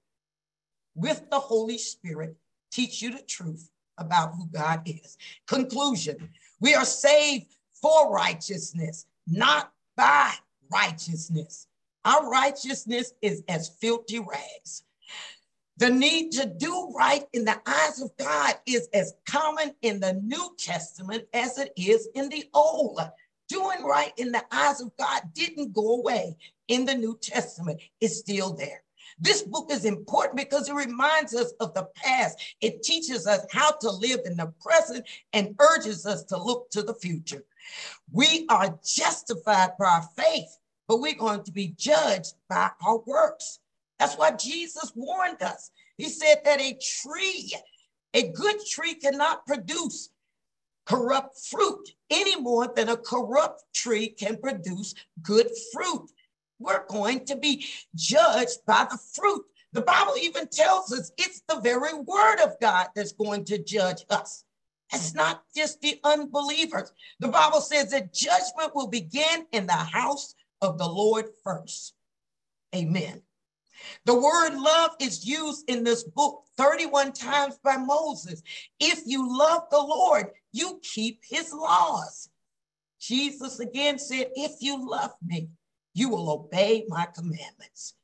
[0.94, 2.34] with the Holy Spirit
[2.70, 3.68] teach you the truth
[3.98, 5.18] about who God is.
[5.46, 6.30] Conclusion
[6.60, 10.32] We are saved for righteousness, not by
[10.72, 11.66] righteousness.
[12.04, 14.82] Our righteousness is as filthy rags.
[15.78, 20.12] The need to do right in the eyes of God is as common in the
[20.14, 23.00] New Testament as it is in the Old.
[23.48, 26.36] Doing right in the eyes of God didn't go away
[26.68, 28.82] in the New Testament, it's still there.
[29.18, 32.38] This book is important because it reminds us of the past.
[32.60, 36.82] It teaches us how to live in the present and urges us to look to
[36.82, 37.44] the future.
[38.10, 40.58] We are justified by our faith,
[40.92, 43.60] but we're going to be judged by our works.
[43.98, 45.70] That's why Jesus warned us.
[45.96, 47.50] He said that a tree,
[48.12, 50.10] a good tree cannot produce
[50.84, 56.10] corrupt fruit any more than a corrupt tree can produce good fruit.
[56.58, 57.64] We're going to be
[57.94, 59.46] judged by the fruit.
[59.72, 64.04] The Bible even tells us it's the very word of God that's going to judge
[64.10, 64.44] us.
[64.92, 66.92] It's not just the unbelievers.
[67.18, 71.94] The Bible says that judgment will begin in the house of the Lord first.
[72.74, 73.20] Amen.
[74.06, 78.42] The word love is used in this book 31 times by Moses.
[78.80, 82.28] If you love the Lord, you keep his laws.
[83.00, 85.48] Jesus again said, If you love me,
[85.94, 87.94] you will obey my commandments.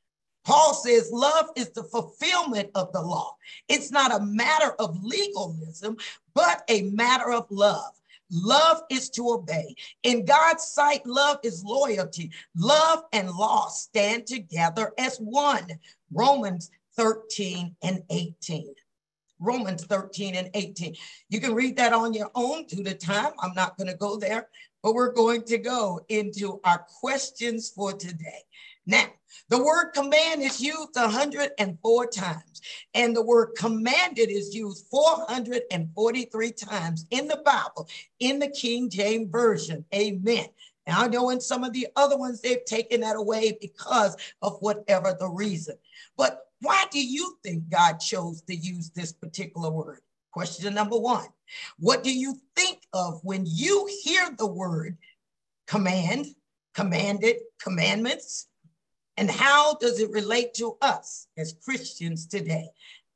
[0.44, 3.36] Paul says love is the fulfillment of the law.
[3.68, 5.96] It's not a matter of legalism,
[6.34, 7.92] but a matter of love.
[8.31, 9.74] Love is to obey.
[10.03, 12.31] In God's sight, love is loyalty.
[12.57, 15.66] Love and law stand together as one.
[16.12, 18.74] Romans 13 and 18.
[19.41, 20.97] Romans 13 and 18.
[21.29, 23.33] You can read that on your own due to time.
[23.41, 24.49] I'm not going to go there,
[24.83, 28.43] but we're going to go into our questions for today.
[28.89, 29.05] Now,
[29.51, 32.62] the word command is used 104 times,
[32.95, 37.86] and the word commanded is used 443 times in the Bible,
[38.18, 39.84] in the King James Version.
[39.95, 40.47] Amen.
[40.86, 44.57] Now, I know in some of the other ones, they've taken that away because of
[44.61, 45.76] whatever the reason.
[46.16, 50.01] But why do you think God chose to use this particular word?
[50.32, 51.28] Question number one
[51.78, 54.97] What do you think of when you hear the word
[55.66, 56.28] command,
[56.72, 58.47] commanded, commandments?
[59.18, 62.68] And how does it relate to us as Christians today?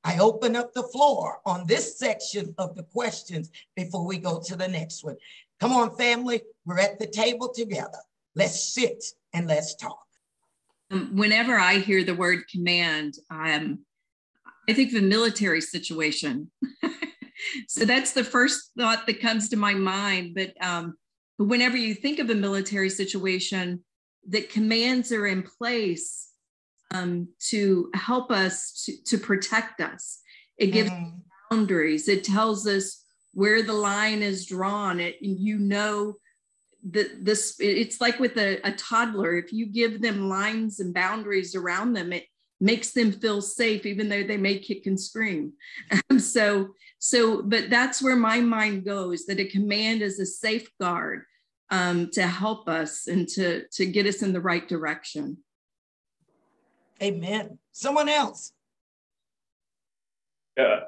[0.02, 4.56] I open up the floor on this section of the questions before we go to
[4.56, 5.14] the next one.
[5.60, 8.00] Come on, family, we're at the table together.
[8.34, 10.04] Let's sit and let's talk.
[10.90, 13.78] Um, whenever I hear the word command, um,
[14.68, 16.50] I think of a military situation.
[17.68, 20.34] so that's the first thought that comes to my mind.
[20.34, 20.96] But um,
[21.36, 23.84] whenever you think of a military situation,
[24.28, 26.30] that commands are in place
[26.92, 30.20] um, to help us to, to protect us.
[30.58, 31.12] It gives mm.
[31.50, 32.08] boundaries.
[32.08, 35.00] It tells us where the line is drawn.
[35.00, 36.14] It you know
[36.90, 39.36] that this it's like with a, a toddler.
[39.36, 42.24] If you give them lines and boundaries around them, it
[42.60, 45.52] makes them feel safe, even though they may kick and scream.
[46.10, 46.68] Um, so
[46.98, 49.26] so, but that's where my mind goes.
[49.26, 51.24] That a command is a safeguard
[51.72, 55.38] um, to help us and to, to get us in the right direction.
[57.02, 57.58] Amen.
[57.72, 58.52] Someone else.
[60.56, 60.80] Yeah,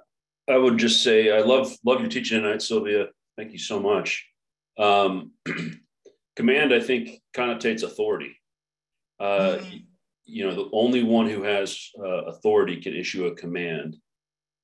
[0.49, 3.07] I would just say I love love your teaching tonight, Sylvia.
[3.39, 4.29] Thank you so much.
[4.79, 5.33] Um,
[6.37, 8.39] command, I think, connotates authority.
[9.19, 9.77] Uh, mm-hmm.
[10.27, 13.97] You know, the only one who has uh, authority can issue a command,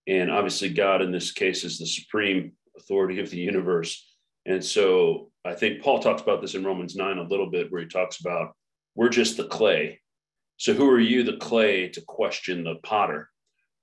[0.06, 4.06] and obviously, God in this case is the supreme authority of the universe.
[4.46, 7.80] And so I think Paul talks about this in Romans 9 a little bit, where
[7.80, 8.54] he talks about
[8.94, 10.00] we're just the clay.
[10.56, 13.30] So who are you, the clay, to question the potter?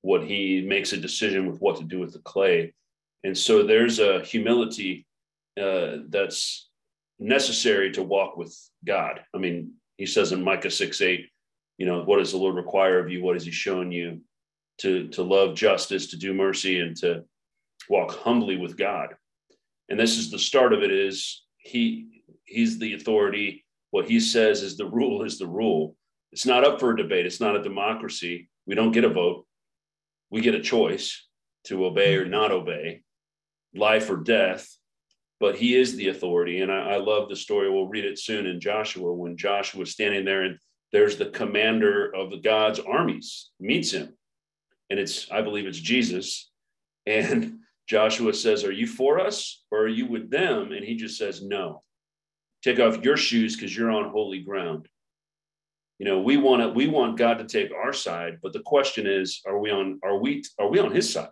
[0.02, 2.74] What he makes a decision with what to do with the clay.
[3.24, 5.08] And so there's a humility
[5.60, 6.70] uh, that's
[7.20, 8.56] necessary to walk with
[8.86, 9.22] God.
[9.34, 11.28] I mean, he says in Micah 6 8,
[11.80, 13.24] you know, what does the Lord require of you?
[13.24, 14.22] What has he shown you?
[14.82, 17.24] To, to love justice, to do mercy, and to
[17.90, 19.16] walk humbly with God.
[19.90, 23.66] And this is the start of it is he he's the authority.
[23.92, 25.96] What he says is the rule is the rule.
[26.32, 27.26] It's not up for a debate.
[27.26, 28.50] It's not a democracy.
[28.66, 29.46] We don't get a vote.
[30.30, 31.26] We get a choice
[31.66, 33.02] to obey or not obey,
[33.74, 34.68] life or death.
[35.40, 36.62] But he is the authority.
[36.62, 37.70] And I, I love the story.
[37.70, 40.58] We'll read it soon in Joshua when Joshua was standing there and
[40.92, 44.14] there's the commander of the God's armies meets him.
[44.90, 46.50] And it's, I believe it's Jesus.
[47.06, 50.72] And Joshua says, Are you for us or are you with them?
[50.72, 51.84] And he just says, No.
[52.64, 54.88] Take off your shoes because you're on holy ground.
[56.00, 59.08] You know, we want to we want God to take our side, but the question
[59.08, 61.30] is, are we on are we are we on his side?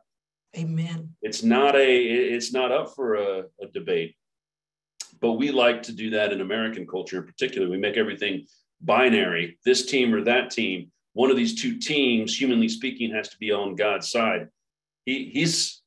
[0.57, 1.15] Amen.
[1.21, 4.15] It's not a it's not up for a, a debate.
[5.21, 7.69] But we like to do that in American culture in particular.
[7.69, 8.45] We make everything
[8.81, 10.91] binary, this team or that team.
[11.13, 14.49] One of these two teams, humanly speaking, has to be on God's side.
[15.05, 15.81] He, he's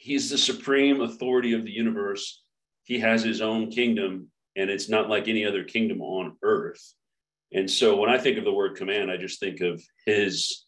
[0.00, 2.42] he's the supreme authority of the universe.
[2.84, 6.94] He has his own kingdom, and it's not like any other kingdom on earth.
[7.52, 10.64] And so when I think of the word command, I just think of his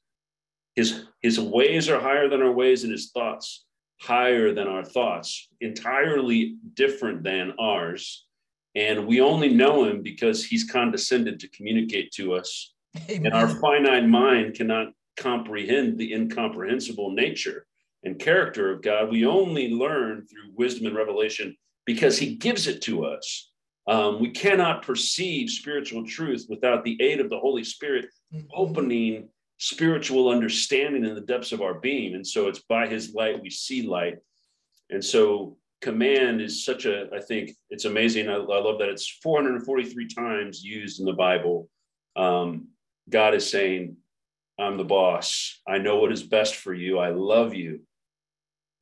[0.76, 3.64] his his ways are higher than our ways, and his thoughts
[4.00, 8.26] higher than our thoughts, entirely different than ours.
[8.74, 12.74] And we only know him because he's condescended to communicate to us.
[13.08, 13.26] Amen.
[13.26, 17.66] And our finite mind cannot comprehend the incomprehensible nature
[18.04, 19.10] and character of God.
[19.10, 23.50] We only learn through wisdom and revelation because he gives it to us.
[23.86, 28.46] Um, we cannot perceive spiritual truth without the aid of the Holy Spirit mm-hmm.
[28.54, 29.28] opening
[29.58, 32.14] spiritual understanding in the depths of our being.
[32.14, 34.18] And so it's by his light we see light.
[34.90, 38.28] And so command is such a, I think it's amazing.
[38.28, 41.68] I, I love that it's 443 times used in the Bible.
[42.16, 42.68] Um,
[43.08, 43.96] God is saying,
[44.58, 45.60] I'm the boss.
[45.66, 46.98] I know what is best for you.
[46.98, 47.80] I love you.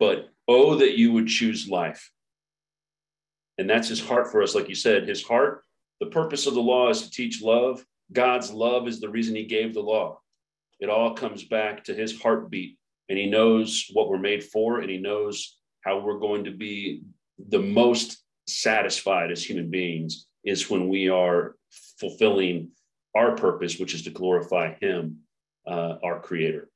[0.00, 2.10] But oh, that you would choose life.
[3.58, 4.56] And that's his heart for us.
[4.56, 5.62] Like you said, his heart,
[6.00, 7.84] the purpose of the law is to teach love.
[8.12, 10.18] God's love is the reason he gave the law
[10.80, 12.76] it all comes back to his heartbeat
[13.08, 17.02] and he knows what we're made for and he knows how we're going to be
[17.48, 21.56] the most satisfied as human beings is when we are
[21.98, 22.70] fulfilling
[23.14, 25.18] our purpose which is to glorify him
[25.66, 26.68] uh, our creator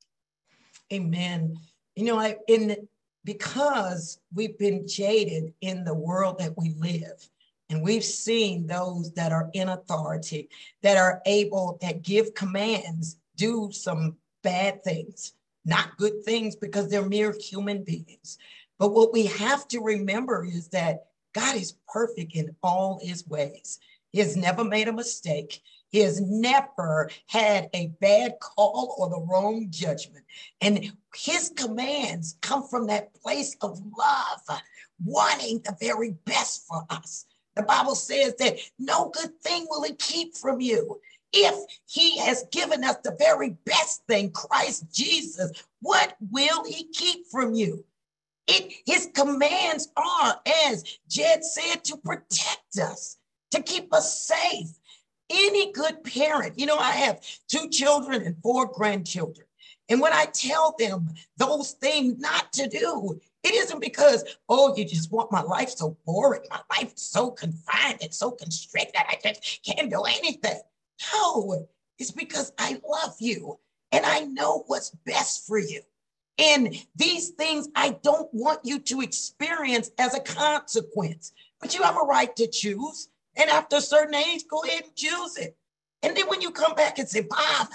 [0.92, 1.56] amen
[1.96, 2.76] you know i in
[3.24, 7.28] because we've been jaded in the world that we live
[7.70, 10.48] and we've seen those that are in authority
[10.82, 15.32] that are able that give commands do some bad things,
[15.64, 18.38] not good things because they're mere human beings.
[18.78, 23.80] But what we have to remember is that God is perfect in all his ways.
[24.12, 25.60] He has never made a mistake.
[25.94, 30.24] He has never had a bad call or the wrong judgment.
[30.60, 34.60] And his commands come from that place of love,
[35.04, 37.26] wanting the very best for us.
[37.54, 41.00] The Bible says that no good thing will he keep from you.
[41.32, 41.54] If
[41.86, 47.54] he has given us the very best thing, Christ Jesus, what will he keep from
[47.54, 47.84] you?
[48.48, 53.16] It, his commands are, as Jed said, to protect us,
[53.52, 54.70] to keep us safe.
[55.30, 59.46] Any good parent, you know, I have two children and four grandchildren.
[59.88, 64.84] And when I tell them those things not to do, it isn't because, oh, you
[64.84, 69.60] just want my life so boring, my life so confined and so constricted, I just
[69.64, 70.60] can't do anything.
[71.12, 71.66] No,
[71.98, 73.58] it's because I love you
[73.92, 75.82] and I know what's best for you.
[76.38, 81.96] And these things I don't want you to experience as a consequence, but you have
[81.96, 83.08] a right to choose.
[83.36, 85.56] And after a certain age, go ahead and choose it.
[86.02, 87.68] And then when you come back and say, Bob,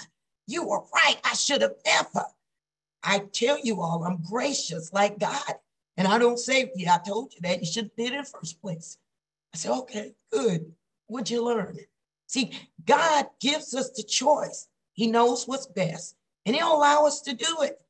[0.46, 1.16] you were right.
[1.24, 2.26] I should have never.
[3.02, 5.54] I tell you all, I'm gracious like God.
[5.96, 7.60] And I don't say, yeah, I told you that.
[7.60, 8.98] You should have did it in the first place.
[9.54, 10.72] I say, okay, good.
[11.06, 11.76] What'd you learn?
[12.26, 12.52] See,
[12.84, 14.68] God gives us the choice.
[14.92, 16.14] He knows what's best,
[16.46, 17.80] and He'll allow us to do it.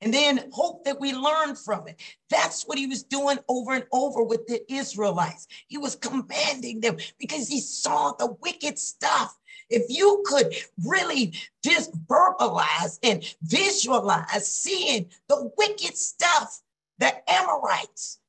[0.00, 2.00] And then hope that we learn from it.
[2.30, 5.48] That's what he was doing over and over with the Israelites.
[5.66, 9.36] He was commanding them because he saw the wicked stuff.
[9.70, 11.34] If you could really
[11.64, 16.60] just verbalize and visualize seeing the wicked stuff
[16.98, 18.20] that Amorites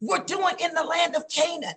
[0.00, 1.74] were doing in the land of Canaan,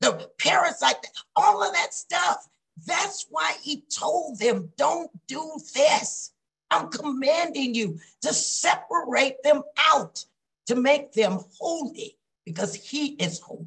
[0.00, 1.06] the Perizzite,
[1.36, 2.48] all of that stuff.
[2.86, 6.32] That's why he told them, don't do this.
[6.74, 10.24] I'm commanding you to separate them out,
[10.66, 13.66] to make them holy, because he is holy.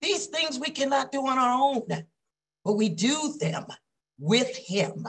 [0.00, 2.04] These things we cannot do on our own,
[2.64, 3.66] but we do them
[4.18, 5.06] with him.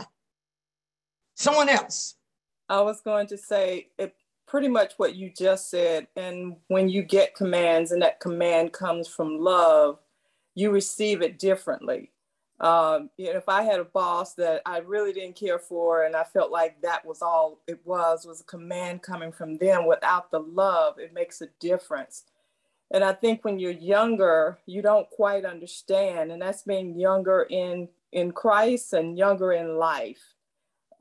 [1.36, 2.16] Someone else.
[2.70, 4.16] I was going to say it
[4.48, 6.08] pretty much what you just said.
[6.16, 10.00] And when you get commands and that command comes from love,
[10.56, 12.12] you receive it differently.
[12.60, 16.16] Um, you know, if I had a boss that I really didn't care for, and
[16.16, 20.32] I felt like that was all it was, was a command coming from them without
[20.32, 22.24] the love, it makes a difference.
[22.92, 27.90] And I think when you're younger, you don't quite understand, and that's being younger in
[28.12, 30.34] in Christ and younger in life.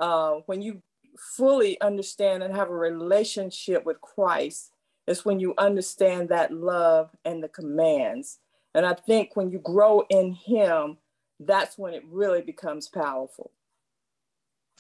[0.00, 0.82] Uh, when you
[1.16, 4.72] fully understand and have a relationship with Christ,
[5.06, 8.38] is when you understand that love and the commands.
[8.74, 10.96] And I think when you grow in Him,
[11.40, 13.50] that's when it really becomes powerful.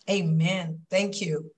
[0.08, 0.80] Amen.
[0.90, 1.50] Thank you.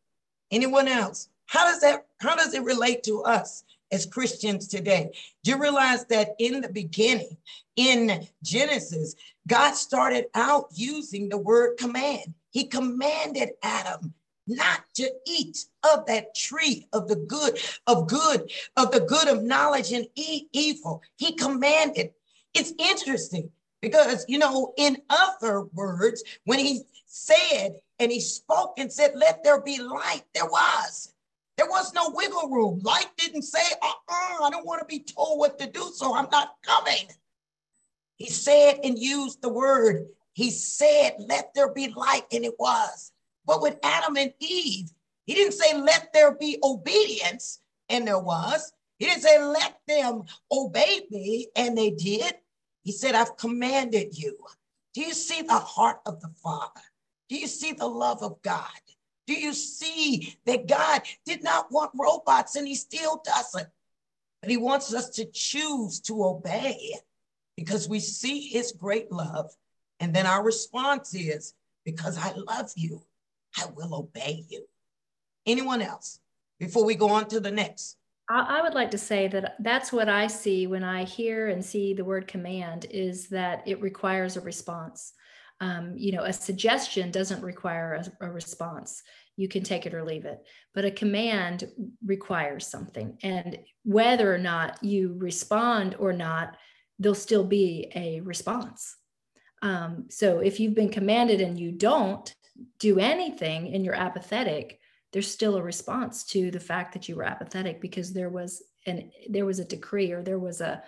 [0.51, 1.29] Anyone else?
[1.47, 5.11] How does that how does it relate to us as Christians today.
[5.43, 7.37] Do you realize that in the beginning,
[7.77, 9.15] in Genesis,
[9.47, 12.35] God started out using the word command?
[12.51, 14.15] He commanded Adam
[14.49, 19.43] not to eat of that tree of the good, of good, of the good of
[19.43, 21.03] knowledge and eat evil.
[21.17, 22.13] He commanded.
[22.55, 28.93] It's interesting because, you know, in other words, when he said and he spoke and
[28.93, 31.13] said, Let there be light, there was.
[31.57, 32.81] There was no wiggle room.
[32.83, 36.15] Light didn't say, uh uh I don't want to be told what to do, so
[36.15, 37.09] I'm not coming.
[38.17, 40.07] He said and used the word.
[40.33, 43.13] He said, Let there be light, and it was.
[43.47, 44.91] But with Adam and Eve,
[45.25, 48.73] he didn't say, Let there be obedience, and there was.
[48.99, 52.35] He didn't say, Let them obey me, and they did.
[52.87, 54.39] He said, I've commanded you.
[54.95, 56.81] Do you see the heart of the Father?
[57.29, 58.81] Do you see the love of God?
[59.27, 63.67] Do you see that God did not want robots and he still doesn't?
[64.41, 66.95] But he wants us to choose to obey
[67.57, 69.51] because we see his great love.
[69.99, 73.03] And then our response is, because I love you,
[73.57, 74.65] I will obey you.
[75.45, 76.21] Anyone else
[76.61, 77.96] before we go on to the next?
[78.29, 81.95] I would like to say that that's what I see when I hear and see
[81.95, 85.13] the word command is that it requires a response
[85.61, 89.03] um, you know, a suggestion doesn't require a, a response.
[89.37, 90.39] You can take it or leave it.
[90.75, 91.71] But a command
[92.05, 93.19] requires something.
[93.23, 96.57] And whether or not you respond or not,
[96.99, 98.97] there'll still be a response.
[99.63, 102.35] Um, so if you've been commanded and you don't
[102.79, 104.79] do anything and you're apathetic,
[105.17, 109.11] there's still a response to the fact that you were apathetic because there was an
[109.31, 110.83] there was a decree or there was a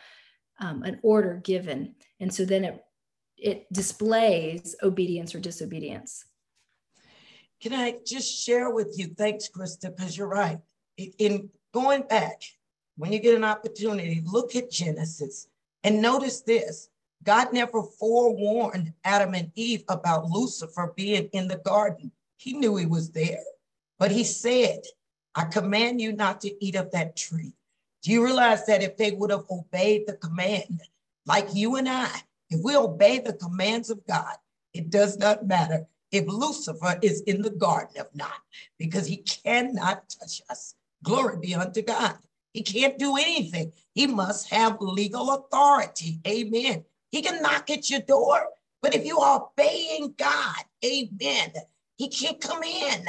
[0.61, 2.85] um, an order given, and so then it
[3.39, 6.27] it displays obedience or disobedience.
[7.63, 9.07] Can I just share with you?
[9.07, 10.59] Thanks, Krista, because you're right.
[10.99, 12.43] In going back,
[12.99, 15.49] when you get an opportunity, look at Genesis
[15.85, 16.91] and notice this.
[17.23, 22.13] God never forewarned Adam and Eve about Lucifer being in the garden.
[22.37, 23.43] He knew he was there,
[23.99, 24.81] but he said,
[25.35, 27.53] I command you not to eat of that tree.
[28.03, 30.81] Do you realize that if they would have obeyed the command,
[31.27, 32.11] like you and I,
[32.51, 34.35] if we obey the commands of God,
[34.73, 38.41] it does not matter if Lucifer is in the garden of not,
[38.79, 40.75] because he cannot touch us.
[41.03, 42.17] Glory be unto God.
[42.53, 43.73] He can't do anything.
[43.95, 46.21] He must have legal authority.
[46.27, 46.85] Amen.
[47.11, 48.49] He can knock at your door,
[48.81, 51.53] but if you are obeying God, amen,
[51.97, 53.05] he can't come in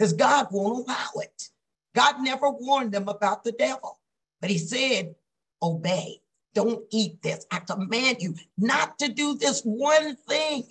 [0.00, 1.50] because God won't allow it.
[1.94, 4.00] God never warned them about the devil,
[4.40, 5.14] but he said,
[5.62, 6.22] obey.
[6.54, 7.44] Don't eat this.
[7.50, 10.64] I command you not to do this one thing,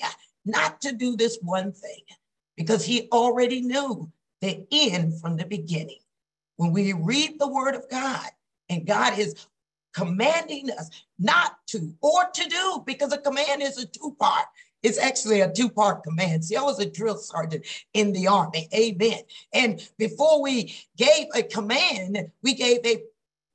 [0.45, 2.01] not to do this one thing,
[2.57, 4.11] because he already knew
[4.41, 5.99] the end from the beginning.
[6.55, 8.29] When we read the word of God
[8.67, 9.47] and God is
[9.93, 14.45] commanding us not to or to do, because a command is a two part.
[14.81, 16.45] It's actually a two part command.
[16.45, 18.69] See, I was a drill sergeant in the army.
[18.73, 19.21] Amen.
[19.53, 23.03] And before we gave a command, we gave a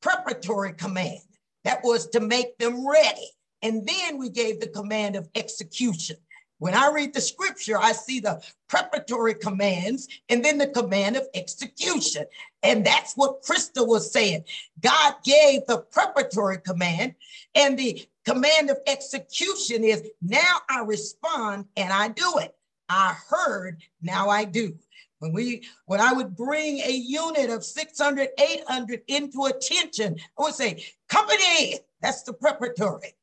[0.02, 1.20] preparatory command.
[1.64, 3.30] That was to make them ready.
[3.62, 6.16] And then we gave the command of execution.
[6.58, 11.26] When I read the scripture, I see the preparatory commands and then the command of
[11.34, 12.24] execution.
[12.62, 14.44] And that's what Krista was saying.
[14.80, 17.14] God gave the preparatory command,
[17.54, 22.54] and the command of execution is now I respond and I do it.
[22.88, 24.76] I heard, now I do.
[25.18, 30.54] When we, when I would bring a unit of 600, 800 into attention, I would
[30.54, 33.14] say, company, that's the preparatory.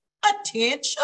[0.42, 1.04] Attention.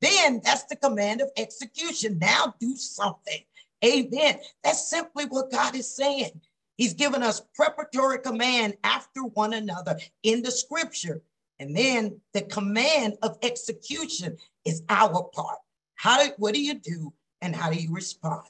[0.00, 2.18] Then that's the command of execution.
[2.18, 3.40] Now do something.
[3.84, 4.38] Amen.
[4.62, 6.40] That's simply what God is saying.
[6.76, 11.22] He's given us preparatory command after one another in the scripture.
[11.58, 15.58] And then the command of execution is our part.
[15.96, 18.46] How do, what do you do and how do you respond?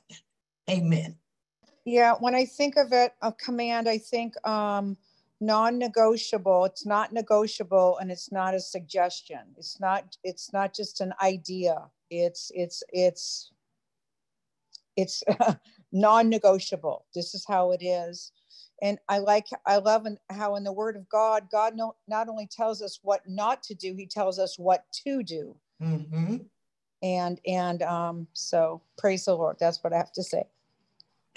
[0.69, 1.17] Amen.
[1.87, 4.99] Yeah, when I think of it, a command, I think um,
[5.41, 6.65] non-negotiable.
[6.67, 9.41] It's not negotiable, and it's not a suggestion.
[9.57, 10.17] It's not.
[10.25, 11.83] It's not just an idea.
[12.11, 13.53] It's it's it's
[14.97, 15.23] it's
[15.93, 17.07] non-negotiable.
[17.15, 18.33] This is how it is.
[18.81, 22.47] And I like, I love how in the Word of God, God no, not only
[22.47, 25.57] tells us what not to do, He tells us what to do.
[25.83, 26.37] Mm-hmm.
[27.03, 29.57] And and um, so praise the Lord.
[29.61, 30.45] That's what I have to say.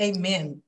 [0.02, 0.62] Amen.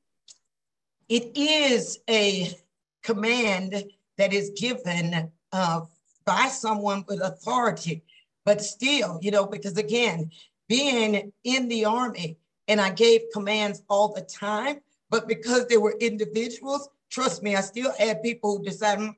[1.09, 2.55] It is a
[3.03, 3.83] command
[4.17, 5.81] that is given uh,
[6.25, 8.03] by someone with authority,
[8.45, 10.31] but still, you know, because again,
[10.67, 12.37] being in the army
[12.67, 14.79] and I gave commands all the time,
[15.09, 19.11] but because they were individuals, Trust me, I still had people who decided,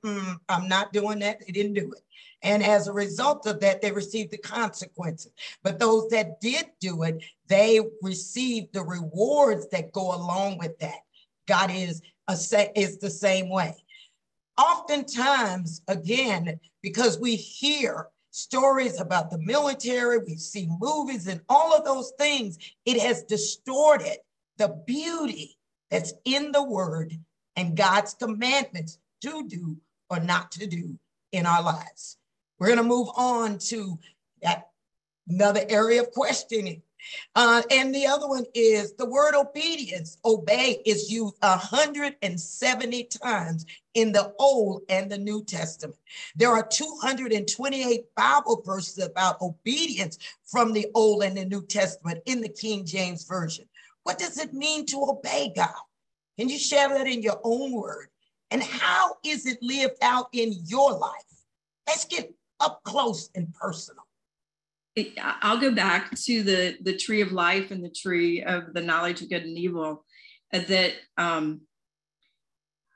[0.50, 1.40] I'm not doing that.
[1.40, 2.04] They didn't do it.
[2.44, 5.32] And as a result of that, they received the consequences.
[5.64, 11.00] But those that did do it, they received the rewards that go along with that.
[11.48, 13.76] God is is the same way.
[14.58, 21.86] Oftentimes, again, because we hear stories about the military, we see movies and all of
[21.86, 24.18] those things, it has distorted
[24.58, 25.58] the beauty
[25.90, 27.14] that's in the word
[27.56, 29.78] and God's commandments to do
[30.10, 30.98] or not to do
[31.32, 32.18] in our lives.
[32.60, 34.00] We're going to move on to
[34.42, 34.70] that
[35.28, 36.82] another area of questioning.
[37.36, 44.12] Uh, and the other one is the word obedience, obey, is used 170 times in
[44.12, 46.00] the Old and the New Testament.
[46.36, 52.42] There are 228 Bible verses about obedience from the Old and the New Testament in
[52.42, 53.66] the King James Version.
[54.04, 55.70] What does it mean to obey God?
[56.38, 58.08] Can you share that in your own word?
[58.52, 61.12] And how is it lived out in your life?
[61.88, 64.05] Let's get up close and personal.
[65.22, 69.22] I'll go back to the the tree of life and the tree of the knowledge
[69.22, 70.06] of good and evil.
[70.54, 71.62] Uh, that um,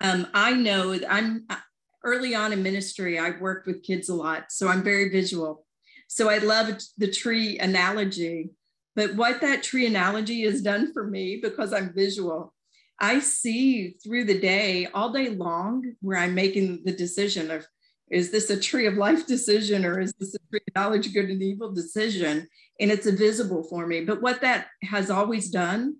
[0.02, 1.58] um, I know I'm uh,
[2.04, 3.20] early on in ministry.
[3.20, 5.66] I've worked with kids a lot, so I'm very visual.
[6.08, 8.52] So I love the tree analogy.
[8.95, 12.54] But what that tree analogy has done for me, because I'm visual,
[13.00, 17.66] I see through the day, all day long, where I'm making the decision of
[18.12, 21.30] is this a tree of life decision or is this a tree of knowledge, good
[21.30, 22.47] and evil decision?
[22.80, 24.01] And it's invisible for me.
[24.01, 25.95] But what that has always done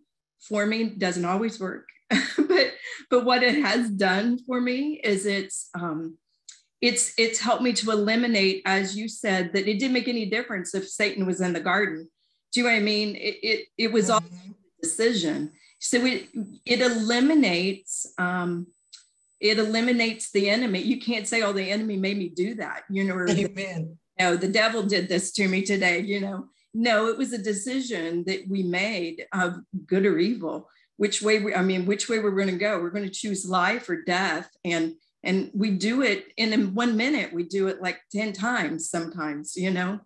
[0.47, 1.88] for me doesn't always work.
[2.10, 2.74] but
[3.10, 6.18] but what it has done for me is it's um,
[6.82, 10.74] it's it's helped me to eliminate, as you said, that it didn't make any difference
[10.74, 12.10] if Satan was in the garden.
[12.51, 13.16] Do you know what I mean?
[13.16, 14.51] It it, it was all mm-hmm.
[14.82, 15.51] decision.
[15.80, 16.30] So it
[16.66, 18.68] it eliminates um,
[19.40, 20.82] it eliminates the enemy.
[20.82, 23.16] You can't say, "Oh, the enemy made me do that," you know.
[23.16, 23.98] Or Amen.
[24.20, 26.00] no, the devil did this to me today.
[26.00, 30.70] You know, no, it was a decision that we made of good or evil.
[30.98, 31.40] Which way?
[31.40, 32.80] We, I mean, which way we're going to go?
[32.80, 37.34] We're going to choose life or death, and and we do it in one minute.
[37.34, 39.56] We do it like ten times sometimes.
[39.56, 40.00] You know,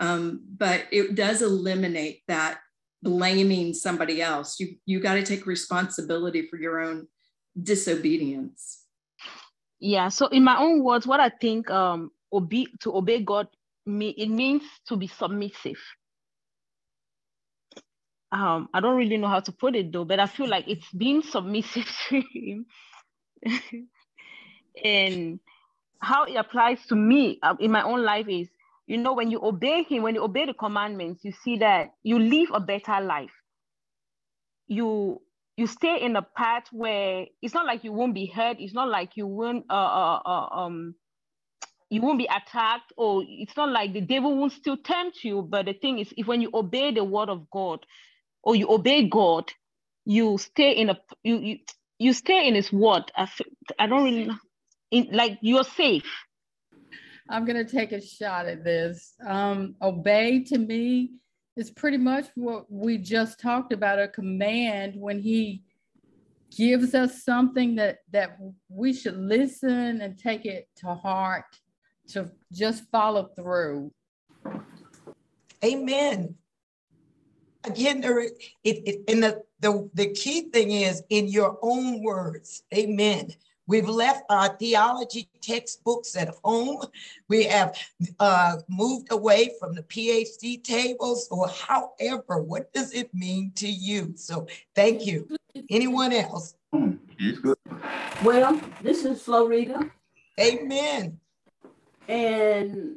[0.00, 2.58] um, but it does eliminate that
[3.02, 4.60] blaming somebody else.
[4.60, 7.08] You you got to take responsibility for your own
[7.60, 8.84] disobedience.
[9.80, 10.08] Yeah.
[10.08, 13.48] So in my own words, what I think um obe- to obey God
[13.86, 15.78] me it means to be submissive.
[18.32, 20.90] Um, I don't really know how to put it though, but I feel like it's
[20.92, 22.66] being submissive to him.
[24.84, 25.40] and
[26.00, 28.48] how it applies to me uh, in my own life is
[28.86, 32.18] you know when you obey him when you obey the commandments you see that you
[32.18, 33.32] live a better life
[34.68, 35.20] you
[35.56, 38.58] you stay in a path where it's not like you won't be hurt.
[38.60, 40.94] It's not like you won't uh, uh, uh, um
[41.88, 45.42] you won't be attacked, or it's not like the devil won't still tempt you.
[45.42, 47.86] But the thing is, if when you obey the word of God,
[48.42, 49.52] or you obey God,
[50.04, 51.58] you stay in a you you,
[51.98, 53.10] you stay in His word.
[53.16, 53.28] I,
[53.78, 54.30] I don't really
[54.90, 56.10] in, like you're safe.
[57.30, 59.14] I'm gonna take a shot at this.
[59.24, 61.12] Um, obey to me
[61.56, 65.62] it's pretty much what we just talked about a command when he
[66.56, 68.38] gives us something that that
[68.68, 71.44] we should listen and take it to heart
[72.08, 73.90] to just follow through.
[75.64, 76.34] Amen.
[77.64, 78.32] Again there it,
[78.62, 82.62] it and the, the the key thing is in your own words.
[82.74, 83.30] Amen
[83.68, 86.84] We've left our theology textbooks at home.
[87.28, 87.76] We have
[88.20, 94.12] uh, moved away from the PhD tables, or however, what does it mean to you?
[94.14, 94.46] So
[94.76, 95.28] thank you.
[95.68, 96.54] Anyone else?
[98.24, 99.90] Well, this is Florida.
[100.38, 101.18] Amen.
[102.06, 102.96] And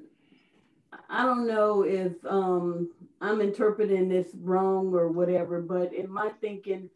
[1.10, 2.92] I don't know if um,
[3.22, 6.92] I'm interpreting this wrong or whatever, but in my thinking,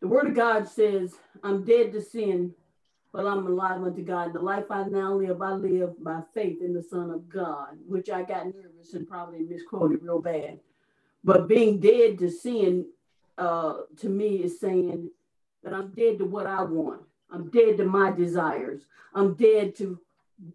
[0.00, 2.54] the Word of God says, I'm dead to sin
[3.14, 4.32] but I'm alive unto God.
[4.32, 8.10] The life I now live, I live by faith in the Son of God, which
[8.10, 10.58] I got nervous and probably misquoted real bad.
[11.22, 12.86] But being dead to sin,
[13.38, 15.10] uh, to me, is saying
[15.62, 17.02] that I'm dead to what I want.
[17.30, 18.82] I'm dead to my desires.
[19.14, 20.00] I'm dead to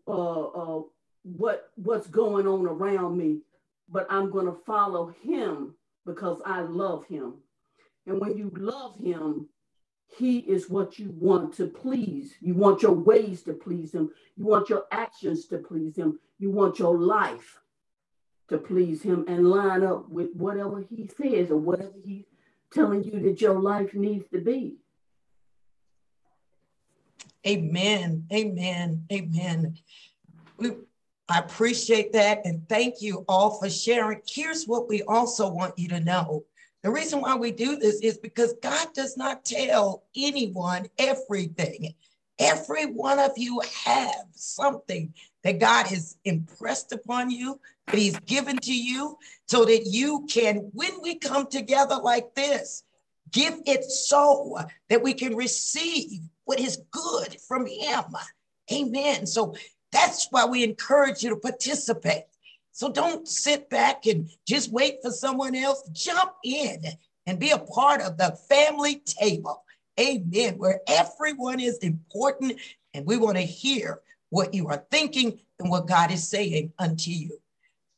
[0.06, 0.82] uh, uh,
[1.24, 3.38] what what's going on around me.
[3.88, 7.36] But I'm going to follow Him because I love Him.
[8.06, 9.48] And when you love Him,
[10.18, 12.34] he is what you want to please.
[12.42, 14.10] You want your ways to please him.
[14.36, 16.20] You want your actions to please him.
[16.40, 17.60] You want your life
[18.50, 22.26] to please him and line up with whatever he says or whatever he's
[22.74, 24.78] telling you that your life needs to be.
[27.48, 28.26] Amen.
[28.34, 29.06] Amen.
[29.12, 29.76] Amen.
[30.58, 30.72] We,
[31.30, 32.46] I appreciate that.
[32.46, 34.22] And thank you all for sharing.
[34.28, 36.46] Here's what we also want you to know.
[36.84, 41.94] The reason why we do this is because God does not tell anyone everything.
[42.40, 45.14] Every one of you have something
[45.44, 49.18] that God has impressed upon you, that He's given to you,
[49.50, 52.84] so that you can, when we come together like this,
[53.30, 54.60] give it so
[54.90, 58.06] that we can receive what is good from Him.
[58.72, 59.26] Amen.
[59.26, 59.54] So
[59.92, 62.24] that's why we encourage you to participate.
[62.80, 65.84] So don't sit back and just wait for someone else.
[65.92, 66.82] Jump in
[67.26, 69.66] and be a part of the family table.
[70.00, 70.54] Amen.
[70.58, 72.54] Where everyone is important
[72.94, 74.00] and we want to hear
[74.30, 77.38] what you are thinking and what God is saying unto you.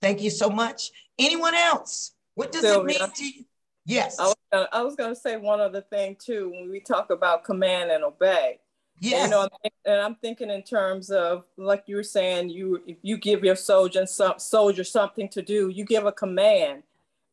[0.01, 0.89] Thank you so much.
[1.19, 2.13] Anyone else?
[2.33, 3.45] What does Sylvia, it mean to you?
[3.85, 4.17] Yes.
[4.17, 7.43] I was, gonna, I was gonna say one other thing too when we talk about
[7.43, 8.59] command and obey.
[9.01, 9.23] Yes.
[9.25, 9.49] You know,
[9.85, 13.55] and I'm thinking in terms of like you were saying, you if you give your
[13.55, 16.83] soldier some soldier something to do, you give a command,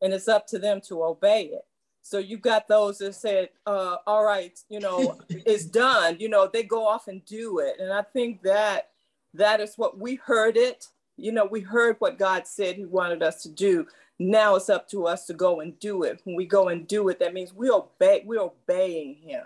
[0.01, 1.65] and it's up to them to obey it.
[2.01, 6.49] So you've got those that said, uh, "All right, you know, it's done." You know,
[6.51, 8.89] they go off and do it, and I think that
[9.35, 10.87] that is what we heard it.
[11.17, 13.85] You know, we heard what God said He wanted us to do.
[14.17, 16.19] Now it's up to us to go and do it.
[16.23, 18.23] When we go and do it, that means we obey.
[18.25, 19.43] We're obeying Him.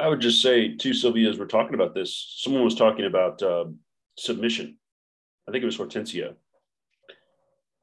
[0.00, 3.42] I would just say too, Sylvia, as we're talking about this, someone was talking about
[3.42, 3.64] uh,
[4.16, 4.78] submission.
[5.48, 6.34] I think it was Hortensia.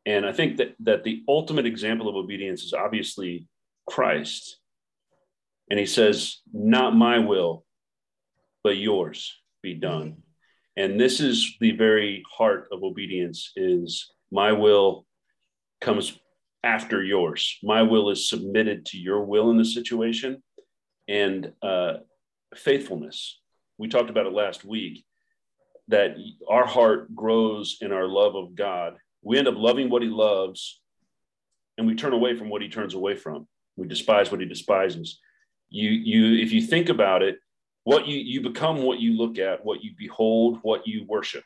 [0.05, 3.47] And I think that, that the ultimate example of obedience is obviously
[3.88, 4.59] Christ.
[5.70, 7.66] And he says, Not my will,
[8.63, 10.18] but yours be done.
[10.78, 15.05] And this is the very heart of obedience is my will
[15.82, 16.18] comes
[16.63, 17.57] after yours.
[17.63, 20.43] My will is submitted to your will in the situation
[21.08, 21.93] and uh,
[22.56, 23.39] faithfulness.
[23.78, 25.06] We talked about it last week
[25.88, 26.16] that
[26.49, 28.97] our heart grows in our love of God.
[29.22, 30.80] We end up loving what He loves,
[31.78, 33.47] and we turn away from what He turns away from.
[33.76, 35.20] We despise what He despises.
[35.70, 37.38] You, you, if you think about it,
[37.84, 41.43] what you you become what you look at, what you behold, what you worship.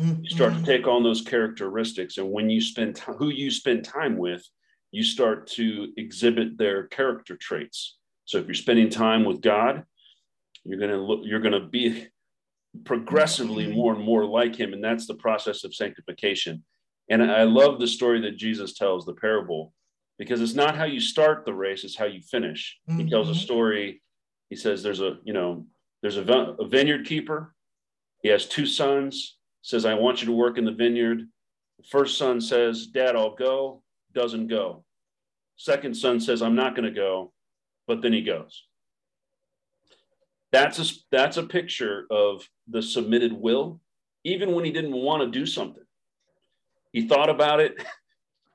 [0.00, 0.24] Mm-hmm.
[0.24, 3.84] You start to take on those characteristics, and when you spend t- who you spend
[3.84, 4.42] time with,
[4.90, 7.98] you start to exhibit their character traits.
[8.30, 9.82] So if you're spending time with God,
[10.62, 12.06] you're going to look, you're going to be
[12.84, 13.74] progressively mm-hmm.
[13.74, 14.72] more and more like him.
[14.72, 16.62] And that's the process of sanctification.
[17.08, 19.72] And I love the story that Jesus tells, the parable,
[20.16, 22.78] because it's not how you start the race, it's how you finish.
[22.88, 23.00] Mm-hmm.
[23.00, 24.00] He tells a story.
[24.48, 25.66] He says there's a, you know,
[26.00, 27.52] there's a, a vineyard keeper.
[28.22, 31.22] He has two sons, says, I want you to work in the vineyard.
[31.78, 33.82] The first son says, Dad, I'll go,
[34.14, 34.84] doesn't go.
[35.56, 37.32] Second son says, I'm not going to go
[37.90, 38.68] but then he goes.
[40.52, 43.80] That's a, that's a picture of the submitted will,
[44.22, 45.82] even when he didn't want to do something.
[46.92, 47.84] He thought about it.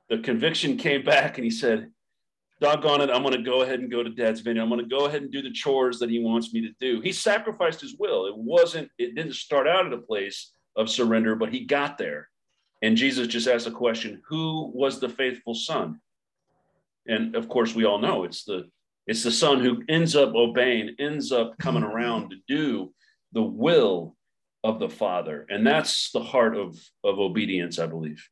[0.07, 1.89] The conviction came back and he said,
[2.61, 4.61] doggone it, I'm going to go ahead and go to dad's vineyard.
[4.61, 7.01] I'm going to go ahead and do the chores that he wants me to do.
[7.01, 8.27] He sacrificed his will.
[8.27, 12.29] It wasn't, it didn't start out at a place of surrender, but he got there.
[12.83, 15.99] And Jesus just asked a question Who was the faithful son?
[17.07, 18.69] And of course, we all know it's the
[19.07, 21.91] it's the son who ends up obeying, ends up coming mm-hmm.
[21.91, 22.93] around to do
[23.33, 24.15] the will
[24.63, 25.45] of the Father.
[25.49, 28.27] And that's the heart of, of obedience, I believe.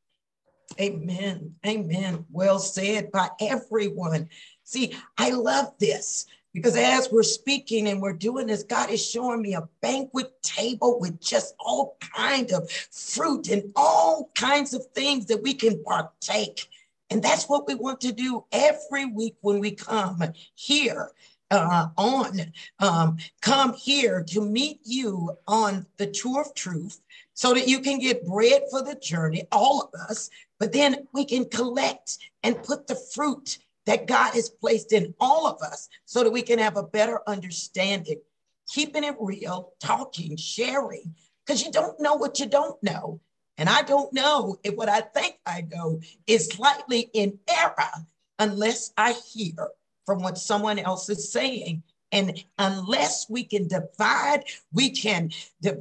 [0.80, 1.54] Amen.
[1.66, 2.26] Amen.
[2.32, 4.30] Well said by everyone.
[4.64, 9.42] See, I love this because as we're speaking and we're doing this, God is showing
[9.42, 15.28] me a banquet table with just all kind of fruit and all kinds of things
[15.28, 16.68] that we can partake.
[17.10, 20.24] And that's what we want to do every week when we come
[20.56, 21.12] here
[21.51, 26.99] uh, on, um, come here to meet you on the tour of truth
[27.36, 30.30] so that you can get bread for the journey, all of us,
[30.60, 35.45] but then we can collect and put the fruit that God has placed in all
[35.45, 38.19] of us so that we can have a better understanding,
[38.68, 41.14] keeping it real, talking, sharing,
[41.45, 43.19] because you don't know what you don't know.
[43.58, 47.92] And I don't know if what I think I know is slightly in error
[48.40, 49.70] unless I hear
[50.06, 51.84] from what someone else is saying.
[52.12, 55.32] And unless we can divide, we can,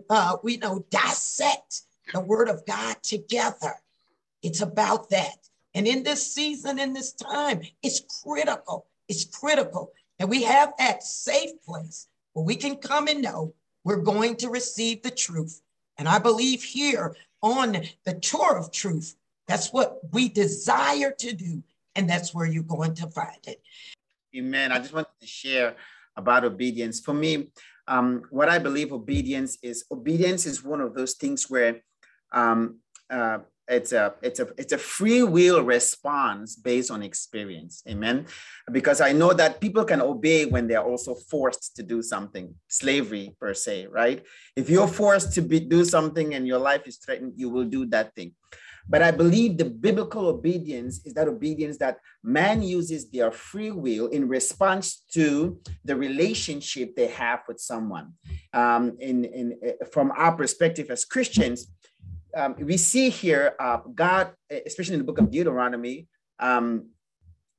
[0.09, 1.82] uh, we know, dissect
[2.12, 3.74] the word of God together.
[4.43, 5.49] It's about that.
[5.74, 8.86] And in this season, in this time, it's critical.
[9.09, 9.93] It's critical.
[10.19, 13.55] And we have that safe place where we can come and know
[13.85, 15.61] we're going to receive the truth.
[15.99, 19.16] And I believe here on the tour of truth.
[19.48, 21.62] That's what we desire to do,
[21.94, 23.60] and that's where you're going to find it.
[24.36, 24.73] Amen.
[24.73, 25.77] I just wanted to share
[26.16, 27.01] about obedience.
[27.01, 27.48] For me,
[27.89, 31.82] um, what I believe obedience is obedience is one of those things where
[32.32, 32.78] um,
[33.10, 37.82] uh, it's a it's a it's a free will response based on experience.
[37.89, 38.26] Amen?
[38.70, 43.34] Because i know that people can obey when they're also forced to do something slavery
[43.40, 44.24] per se right?
[44.56, 47.86] If you're forced to be, do something and your life is threatened you will do
[47.86, 48.32] that thing.
[48.89, 54.09] But i believe the biblical obedience is that obedience that man uses their free will
[54.09, 58.14] in response to the relationship they have with someone.
[58.52, 59.59] Um, in, in
[59.93, 61.68] from our perspective as christians
[62.36, 64.32] um, we see here uh, God,
[64.66, 66.90] especially in the book of Deuteronomy, um,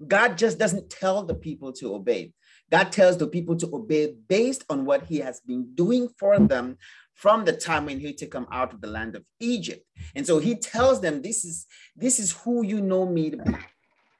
[0.05, 2.33] God just doesn't tell the people to obey.
[2.71, 6.77] God tells the people to obey based on what he has been doing for them
[7.13, 9.85] from the time when he took them out of the land of Egypt.
[10.15, 13.55] And so he tells them, this is, this is who you know me to be.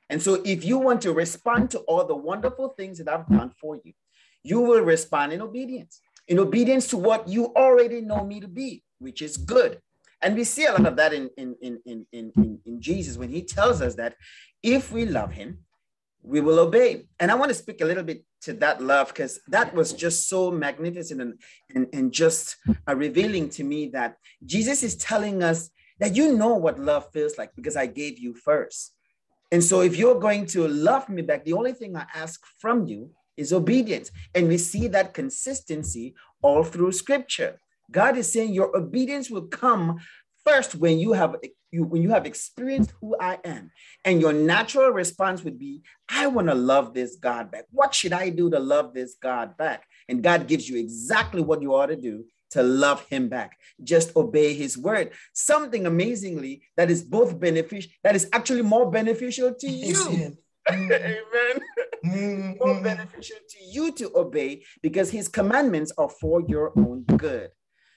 [0.10, 3.52] And so if you want to respond to all the wonderful things that I've done
[3.60, 3.94] for you,
[4.44, 8.84] you will respond in obedience, in obedience to what you already know me to be,
[9.00, 9.80] which is good.
[10.24, 13.30] And we see a lot of that in, in, in, in, in, in Jesus when
[13.30, 14.16] he tells us that
[14.62, 15.60] if we love him,
[16.22, 17.06] we will obey.
[17.20, 20.30] And I want to speak a little bit to that love because that was just
[20.30, 21.34] so magnificent and,
[21.76, 22.56] and, and just
[22.88, 25.70] uh, revealing to me that Jesus is telling us
[26.00, 28.96] that you know what love feels like because I gave you first.
[29.52, 32.88] And so if you're going to love me back, the only thing I ask from
[32.88, 34.10] you is obedience.
[34.34, 37.60] And we see that consistency all through scripture.
[37.92, 40.00] God is saying your obedience will come
[40.46, 41.36] first when you have
[41.72, 43.72] you when you have experienced who I am,
[44.06, 47.66] and your natural response would be, I want to love this God back.
[47.72, 49.84] What should I do to love this God back?
[50.08, 53.58] And God gives you exactly what you ought to do to love him back.
[53.84, 55.12] Just obey his word.
[55.34, 59.96] Something amazingly that is both beneficial, that is actually more beneficial to you.
[60.70, 61.60] Amen.
[62.06, 62.52] Mm-hmm.
[62.60, 67.50] more beneficial to you to obey because his commandments are for your own good.